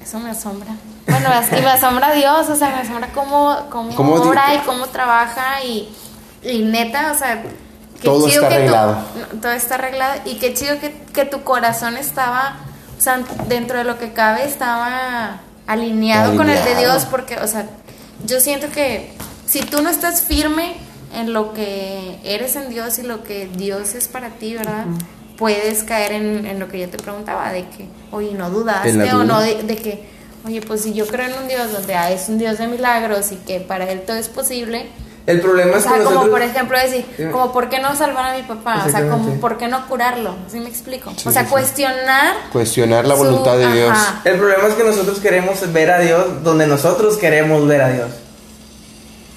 eso 0.02 0.20
me 0.20 0.30
asombra. 0.32 0.74
Bueno, 1.08 1.30
y 1.52 1.62
me 1.62 1.70
asombra 1.70 2.14
Dios, 2.14 2.50
o 2.50 2.56
sea, 2.56 2.70
me 2.70 2.82
asombra 2.82 3.10
cómo, 3.14 3.58
cómo, 3.70 3.94
¿Cómo 3.96 4.14
obra 4.16 4.56
y 4.56 4.60
cómo 4.60 4.88
trabaja 4.88 5.64
y, 5.64 5.94
y 6.44 6.60
neta, 6.60 7.12
o 7.14 7.18
sea, 7.18 7.42
qué 7.44 7.50
Todo 8.06 8.28
chido 8.30 8.44
está 8.44 8.50
que 8.50 8.56
tu- 8.68 8.74
arreglado. 8.76 8.98
no, 9.34 9.40
todo 9.42 9.52
está 9.52 9.76
arreglado 9.76 10.22
y 10.26 10.36
qué 10.36 10.54
chido 10.54 10.80
que, 10.80 10.94
que 11.14 11.26
tu 11.26 11.44
corazón 11.44 11.98
estaba, 11.98 12.56
o 12.98 13.02
sea, 13.02 13.20
dentro 13.48 13.78
de 13.78 13.84
lo 13.84 13.98
que 14.00 14.14
cabe, 14.14 14.46
estaba 14.46 15.42
alineado, 15.68 16.36
con 16.38 16.50
el 16.50 16.56
de 16.56 16.62
Alineado. 16.62 16.94
Dios, 16.94 17.06
porque, 17.12 17.38
o 17.40 17.48
sea, 17.48 17.66
yo 18.26 18.40
siento 18.40 18.70
que 18.70 19.14
si 19.46 19.60
tú 19.62 19.82
no 19.82 19.90
estás 19.90 20.22
firme 20.22 20.78
en 21.14 21.34
lo 21.34 21.54
que 21.54 22.18
eres 22.24 22.56
en 22.56 22.70
Dios 22.70 23.00
y 23.00 23.04
lo 23.04 23.24
que 23.24 23.48
Dios 23.56 23.96
es 23.96 24.08
para 24.08 24.30
ti, 24.30 24.56
¿verdad? 24.56 24.86
Puedes 25.38 25.84
caer 25.84 26.12
en, 26.14 26.46
en 26.46 26.60
lo 26.60 26.68
que 26.68 26.80
yo 26.80 26.90
te 26.90 26.98
preguntaba, 26.98 27.52
de 27.52 27.62
que, 27.70 27.88
oye, 28.12 28.34
no 28.34 28.50
dudaste 28.50 29.14
o 29.14 29.24
no, 29.24 29.40
de, 29.42 29.64
de 29.64 29.76
que, 29.78 30.08
oye, 30.46 30.62
pues 30.62 30.82
si 30.82 30.94
yo 30.94 31.08
creo 31.08 31.28
en 31.28 31.42
un 31.42 31.48
Dios 31.48 31.72
donde 31.72 31.96
ah, 31.96 32.12
es 32.12 32.30
un 32.30 32.38
Dios 32.38 32.58
de 32.60 32.68
milagros 32.68 33.32
y 33.32 33.38
que 33.38 33.60
para 33.60 33.90
Él 33.90 34.02
todo 34.06 34.16
es 34.18 34.30
posible, 34.30 34.86
El 35.26 35.42
problema 35.42 35.72
o 35.74 35.78
es 35.78 35.84
que 35.84 35.90
sea, 35.90 35.98
como 36.00 36.10
nosotros... 36.12 36.30
por 36.32 36.42
ejemplo 36.44 36.78
decir, 36.80 37.06
como 37.32 37.52
por 37.52 37.70
qué 37.70 37.80
no 37.80 37.96
salvar 37.96 38.34
a 38.34 38.38
mi 38.38 38.44
papá, 38.44 38.84
o 38.86 38.90
sea, 38.92 39.10
como 39.10 39.34
por 39.40 39.58
qué 39.58 39.68
no 39.68 39.88
curarlo, 39.88 40.36
¿sí 40.50 40.60
me 40.60 40.70
explico? 40.70 41.12
Sí, 41.18 41.28
o 41.28 41.32
sea, 41.32 41.44
sí, 41.46 41.50
cuestionar 41.50 42.36
Cuestionar 42.52 43.08
la 43.08 43.16
su- 43.16 43.24
voluntad 43.24 43.58
de 43.58 43.72
Dios. 43.74 43.90
ajá. 43.92 44.22
El 44.26 44.38
problema 44.38 44.68
es 44.68 44.76
que 44.76 44.84
nosotros 44.84 45.20
queremos 45.20 45.74
ver 45.74 45.92
a 45.92 46.00
Dios 46.00 46.44
donde 46.44 46.68
nosotros 46.68 47.18
queremos 47.18 47.66
ver 47.68 47.82
a 47.82 47.90
Dios. 47.90 48.10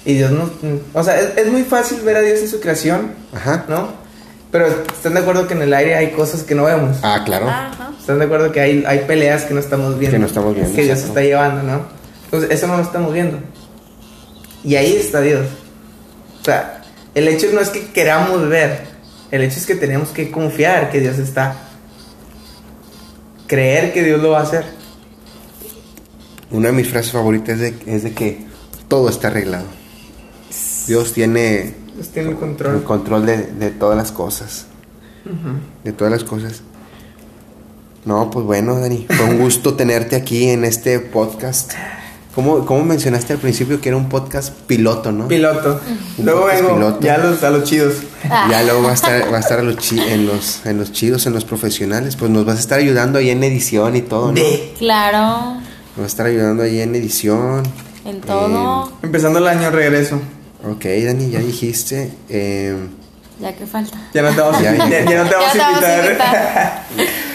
Y 0.07 0.13
Dios 0.13 0.31
no... 0.31 0.49
O 0.93 1.03
sea, 1.03 1.19
es, 1.19 1.37
es 1.37 1.51
muy 1.51 1.63
fácil 1.63 1.99
ver 1.99 2.15
a 2.15 2.21
Dios 2.21 2.39
en 2.39 2.47
su 2.47 2.61
creación, 2.61 3.11
Ajá. 3.33 3.65
¿no? 3.67 3.89
Pero 4.51 4.67
están 4.67 5.15
de 5.15 5.19
acuerdo 5.19 5.49
que 5.49 5.53
en 5.53 5.63
el 5.63 5.73
aire 5.73 5.95
hay 5.95 6.11
cosas 6.11 6.43
que 6.43 6.55
no 6.55 6.63
vemos. 6.63 6.95
Ah, 7.03 7.23
claro. 7.25 7.49
Ajá. 7.49 7.91
Están 7.99 8.19
de 8.19 8.23
acuerdo 8.23 8.53
que 8.53 8.61
hay, 8.61 8.85
hay 8.87 8.99
peleas 8.99 9.43
que 9.43 9.53
no 9.53 9.59
estamos 9.59 9.99
viendo. 9.99 10.15
Que 10.15 10.19
no 10.19 10.27
estamos 10.27 10.55
viendo, 10.55 10.73
Que 10.73 10.83
Dios 10.83 10.99
exacto. 10.99 11.19
está 11.19 11.27
llevando, 11.27 11.63
¿no? 11.63 11.87
Entonces, 12.23 12.51
eso 12.51 12.67
no 12.67 12.77
lo 12.77 12.83
estamos 12.83 13.13
viendo. 13.13 13.37
Y 14.63 14.75
ahí 14.75 14.95
está 14.95 15.19
Dios. 15.19 15.45
O 16.39 16.45
sea, 16.45 16.83
el 17.13 17.27
hecho 17.27 17.47
no 17.53 17.59
es 17.59 17.67
que 17.67 17.87
queramos 17.91 18.47
ver. 18.47 18.83
El 19.29 19.41
hecho 19.41 19.57
es 19.57 19.65
que 19.65 19.75
tenemos 19.75 20.11
que 20.11 20.31
confiar 20.31 20.89
que 20.89 21.01
Dios 21.01 21.17
está. 21.19 21.53
Creer 23.45 23.91
que 23.91 24.03
Dios 24.03 24.21
lo 24.21 24.29
va 24.29 24.39
a 24.39 24.43
hacer. 24.43 24.63
Una 26.49 26.67
de 26.67 26.73
mis 26.75 26.87
frases 26.87 27.11
favoritas 27.11 27.59
es 27.59 27.85
de, 27.85 27.93
es 27.93 28.03
de 28.03 28.13
que 28.13 28.45
todo 28.87 29.09
está 29.09 29.27
arreglado. 29.27 29.65
Dios 30.87 31.13
tiene 31.13 31.73
Dios 31.95 32.09
tiene 32.09 32.29
el 32.29 32.35
el 32.35 32.83
control. 32.83 33.25
de, 33.25 33.37
de 33.37 33.69
todas 33.71 33.97
las 33.97 34.11
cosas. 34.11 34.65
De 35.83 35.91
todas 35.91 36.11
las 36.11 36.23
cosas. 36.23 36.61
No, 38.05 38.29
pues 38.31 38.45
bueno, 38.45 38.79
Dani, 38.79 39.05
fue 39.09 39.25
un 39.25 39.39
gusto 39.39 39.73
tenerte 39.75 40.15
aquí 40.15 40.47
en 40.49 40.63
este 40.63 40.99
podcast. 40.99 41.73
¿Cómo, 42.33 42.65
cómo 42.67 42.85
mencionaste 42.85 43.33
al 43.33 43.39
principio 43.39 43.81
que 43.81 43.89
era 43.89 43.97
un 43.97 44.09
podcast 44.09 44.53
piloto, 44.67 45.11
no? 45.11 45.27
Piloto. 45.27 45.81
Un 46.19 46.25
Luego 46.25 46.45
vengo 46.45 46.75
piloto. 46.75 46.99
ya 47.01 47.15
a 47.15 47.17
los, 47.17 47.43
a 47.43 47.49
los 47.49 47.63
chidos. 47.63 47.95
Ya 48.49 48.61
luego 48.63 48.83
va 48.83 48.91
a 48.91 48.93
estar, 48.93 49.33
va 49.33 49.37
a 49.37 49.39
estar 49.39 49.59
a 49.59 49.63
los 49.63 49.77
chi- 49.77 49.99
en, 49.99 50.27
los, 50.27 50.65
en 50.65 50.77
los 50.77 50.91
chidos, 50.91 51.25
en 51.25 51.33
los 51.33 51.45
profesionales. 51.45 52.15
Pues 52.15 52.29
nos 52.29 52.45
vas 52.45 52.57
a 52.57 52.59
estar 52.59 52.79
ayudando 52.79 53.17
ahí 53.19 53.29
en 53.31 53.43
edición 53.43 53.95
y 53.95 54.01
todo, 54.03 54.27
¿no? 54.27 54.33
De. 54.33 54.73
Claro, 54.77 55.55
Nos 55.55 55.99
va 55.99 56.03
a 56.03 56.07
estar 56.07 56.25
ayudando 56.27 56.61
ahí 56.63 56.79
en 56.81 56.93
edición. 56.95 57.63
en 58.05 58.21
todo, 58.21 58.91
Empezando 59.01 59.39
el 59.39 59.47
año 59.47 59.69
regreso. 59.71 60.19
Ok, 60.63 60.83
Dani, 61.05 61.29
ya 61.29 61.39
dijiste. 61.39 62.11
eh, 62.29 62.75
ya 63.39 63.53
que 63.55 63.65
falta. 63.67 63.97
Ya 64.13 64.21
no 64.23 64.29
te 64.31 64.41
vamos, 64.41 64.61
Ya, 64.61 64.75
ya, 64.75 64.87
ya. 64.89 65.05
ya 65.11 65.23
no 65.23 65.29
te 65.29 65.35
vamos 65.35 65.55
a 65.83 66.05
invitar. 66.05 66.83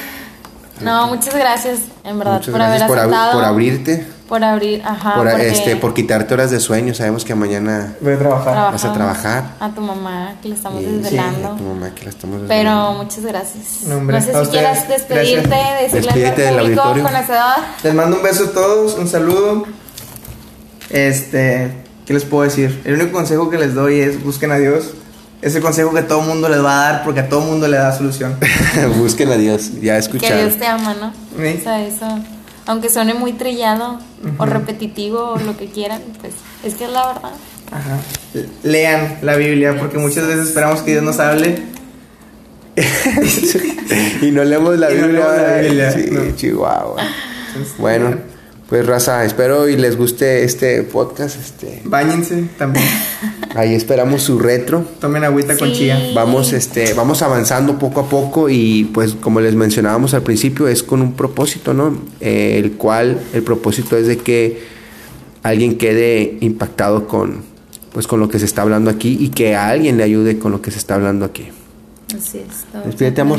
No, 0.81 1.07
muchas 1.07 1.33
gracias, 1.37 1.79
en 2.03 2.19
verdad, 2.19 2.33
muchas 2.39 2.51
por 2.51 2.59
gracias 2.59 2.83
haber 2.83 2.89
por, 2.89 2.99
ab- 2.99 3.03
aceptado. 3.03 3.33
por 3.35 3.45
abrirte, 3.45 4.07
Por 4.29 4.43
abrir, 4.43 4.83
ajá, 4.85 5.15
por, 5.15 5.31
porque 5.31 5.49
este, 5.49 5.77
por 5.77 5.95
quitarte 5.95 6.35
horas 6.35 6.51
de 6.51 6.59
sueño. 6.59 6.93
Sabemos 6.93 7.25
que 7.25 7.37
mañana 7.37 7.95
Voy 8.01 8.15
a 8.15 8.19
trabajar. 8.19 8.73
vas 8.73 8.85
a 8.85 8.93
trabajar. 8.93 9.45
A 9.61 9.69
tu 9.71 9.81
mamá, 9.81 10.35
que 10.43 10.49
le 10.49 10.57
estamos 10.57 10.83
y- 10.83 10.87
desvelando. 10.87 11.53
a 11.53 11.57
tu 11.57 11.63
mamá 11.63 11.95
que 11.95 12.03
la 12.03 12.11
estamos 12.11 12.37
Pero 12.49 12.49
desvelando. 12.49 12.93
muchas 13.05 13.25
gracias. 13.25 13.65
No, 13.87 14.01
No, 14.01 14.11
sé 14.11 14.17
a 14.17 14.21
si 14.23 14.29
ustedes, 14.31 14.49
quieras 14.49 14.89
despedirte, 14.89 15.49
gracias. 15.49 15.81
decirle 15.93 16.01
Despídete 16.07 16.49
al 16.49 16.55
del 16.57 16.63
público 16.65 16.83
auditorio. 16.83 17.05
conocedor. 17.17 17.55
Les 17.85 17.95
mando 17.95 18.17
un 18.17 18.23
beso 18.25 18.45
a 18.47 18.51
todos, 18.53 18.95
un 18.95 19.07
saludo. 19.09 19.67
Este, 20.91 21.82
¿qué 22.07 22.13
les 22.15 22.25
puedo 22.25 22.45
decir? 22.45 22.81
El 22.85 22.95
único 22.95 23.13
consejo 23.13 23.51
que 23.51 23.59
les 23.59 23.75
doy 23.75 24.01
es 24.01 24.23
busquen 24.23 24.51
a 24.53 24.59
Dios. 24.59 24.93
Es 25.41 25.55
el 25.57 25.63
consejo 25.63 25.93
que 25.93 26.03
todo 26.03 26.21
mundo 26.21 26.49
les 26.49 26.63
va 26.65 26.79
a 26.89 26.93
dar 26.93 27.05
porque 27.05 27.21
a 27.21 27.29
todo 27.29 27.41
mundo 27.41 27.67
le 27.67 27.77
da 27.77 27.91
solución. 27.97 28.37
Busquen 28.99 29.29
a 29.33 29.37
Dios, 29.37 29.73
ya 29.81 29.95
Que 29.95 29.99
escucharon. 29.99 30.39
Dios 30.39 30.57
te 30.57 30.67
ama, 30.67 30.95
¿no? 30.95 31.13
Sí. 31.37 31.57
O 31.59 31.63
sea, 31.65 31.85
eso, 31.85 32.07
aunque 32.67 32.89
suene 32.89 33.15
muy 33.15 33.33
trillado 33.33 33.99
o 34.39 34.47
repetitivo 34.47 35.31
o 35.33 35.39
lo 35.41 35.57
que 35.57 35.67
quieran, 35.67 36.01
pues 36.21 36.35
es 36.63 36.75
que 36.75 36.85
es 36.85 36.91
la 36.93 37.09
verdad. 37.09 37.33
Ajá. 37.73 37.99
Lean 38.63 39.19
la 39.23 39.35
Biblia 39.35 39.77
porque 39.81 39.99
muchas 39.99 40.29
veces 40.29 40.47
esperamos 40.47 40.83
que 40.83 40.93
Dios 40.93 41.03
nos 41.03 41.19
hable. 41.19 41.61
y 44.23 44.31
no 44.31 44.45
leemos 44.45 44.79
la 44.79 44.91
Y 44.93 44.99
no 44.99 45.07
Biblia. 45.09 45.25
leemos 45.27 45.43
la 45.49 45.59
Biblia, 45.61 45.93
Sí, 45.93 46.05
no. 46.11 46.37
Chihuahua. 46.37 47.03
Bueno, 47.79 48.17
pues 48.73 48.87
raza, 48.87 49.23
espero 49.27 49.69
y 49.69 49.77
les 49.77 49.99
guste 49.99 50.45
este 50.45 50.83
podcast. 50.83 51.39
Este, 51.39 51.83
Báñense 51.85 52.49
también. 52.57 52.83
ahí 53.55 53.75
esperamos 53.75 54.23
su 54.23 54.39
retro. 54.39 54.83
Tomen 54.99 55.25
agüita 55.25 55.59
con 55.59 55.71
chía. 55.75 56.01
Vamos, 56.15 56.55
este, 56.55 56.95
vamos 56.95 57.21
avanzando 57.21 57.79
poco 57.79 58.01
a 58.01 58.09
poco 58.09 58.49
y 58.49 58.85
pues 58.85 59.13
como 59.13 59.43
les 59.43 59.55
mencionábamos 59.55 60.15
al 60.15 60.23
principio 60.23 60.69
es 60.69 60.83
con 60.83 61.03
un 61.03 61.13
propósito, 61.13 61.75
¿no? 61.75 61.99
Eh, 62.23 62.63
el 62.65 62.73
cual 62.73 63.21
el 63.35 63.43
propósito 63.43 63.99
es 63.99 64.07
de 64.07 64.17
que 64.17 64.63
alguien 65.43 65.77
quede 65.77 66.39
impactado 66.41 67.07
con, 67.07 67.43
pues 67.93 68.07
con 68.07 68.21
lo 68.21 68.31
que 68.31 68.39
se 68.39 68.47
está 68.47 68.63
hablando 68.63 68.89
aquí 68.89 69.19
y 69.21 69.29
que 69.29 69.55
a 69.55 69.69
alguien 69.69 69.99
le 69.99 70.05
ayude 70.05 70.39
con 70.39 70.51
lo 70.51 70.63
que 70.63 70.71
se 70.71 70.79
está 70.79 70.95
hablando 70.95 71.27
aquí. 71.27 71.49
Así 72.17 72.39
es. 72.39 72.85
Despídete, 72.87 73.21
amor. 73.21 73.39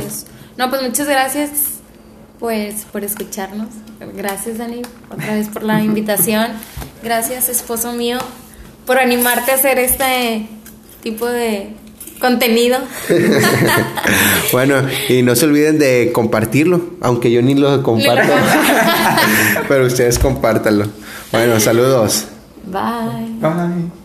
No, 0.60 0.70
pues 0.70 0.84
muchas 0.84 1.08
gracias 1.08 1.73
pues 2.44 2.86
por 2.92 3.06
escucharnos. 3.06 3.70
Gracias, 4.18 4.58
Dani, 4.58 4.82
otra 5.10 5.34
vez 5.34 5.48
por 5.48 5.64
la 5.64 5.82
invitación. 5.82 6.48
Gracias, 7.02 7.48
esposo 7.48 7.94
mío, 7.94 8.18
por 8.86 9.00
animarte 9.00 9.52
a 9.52 9.56
hacer 9.56 9.80
este 9.80 10.50
tipo 11.02 11.26
de 11.26 11.70
contenido. 12.20 12.80
Bueno, 14.52 14.76
y 15.10 15.24
no 15.24 15.36
se 15.36 15.46
olviden 15.46 15.80
de 15.80 16.12
compartirlo, 16.14 16.96
aunque 17.02 17.32
yo 17.32 17.42
ni 17.42 17.56
lo 17.56 17.82
comparto, 17.82 18.32
pero 19.68 19.88
ustedes 19.88 20.20
compártanlo. 20.20 20.86
Bueno, 21.32 21.60
saludos. 21.60 22.26
Bye. 22.66 23.40
Bye. 23.40 24.03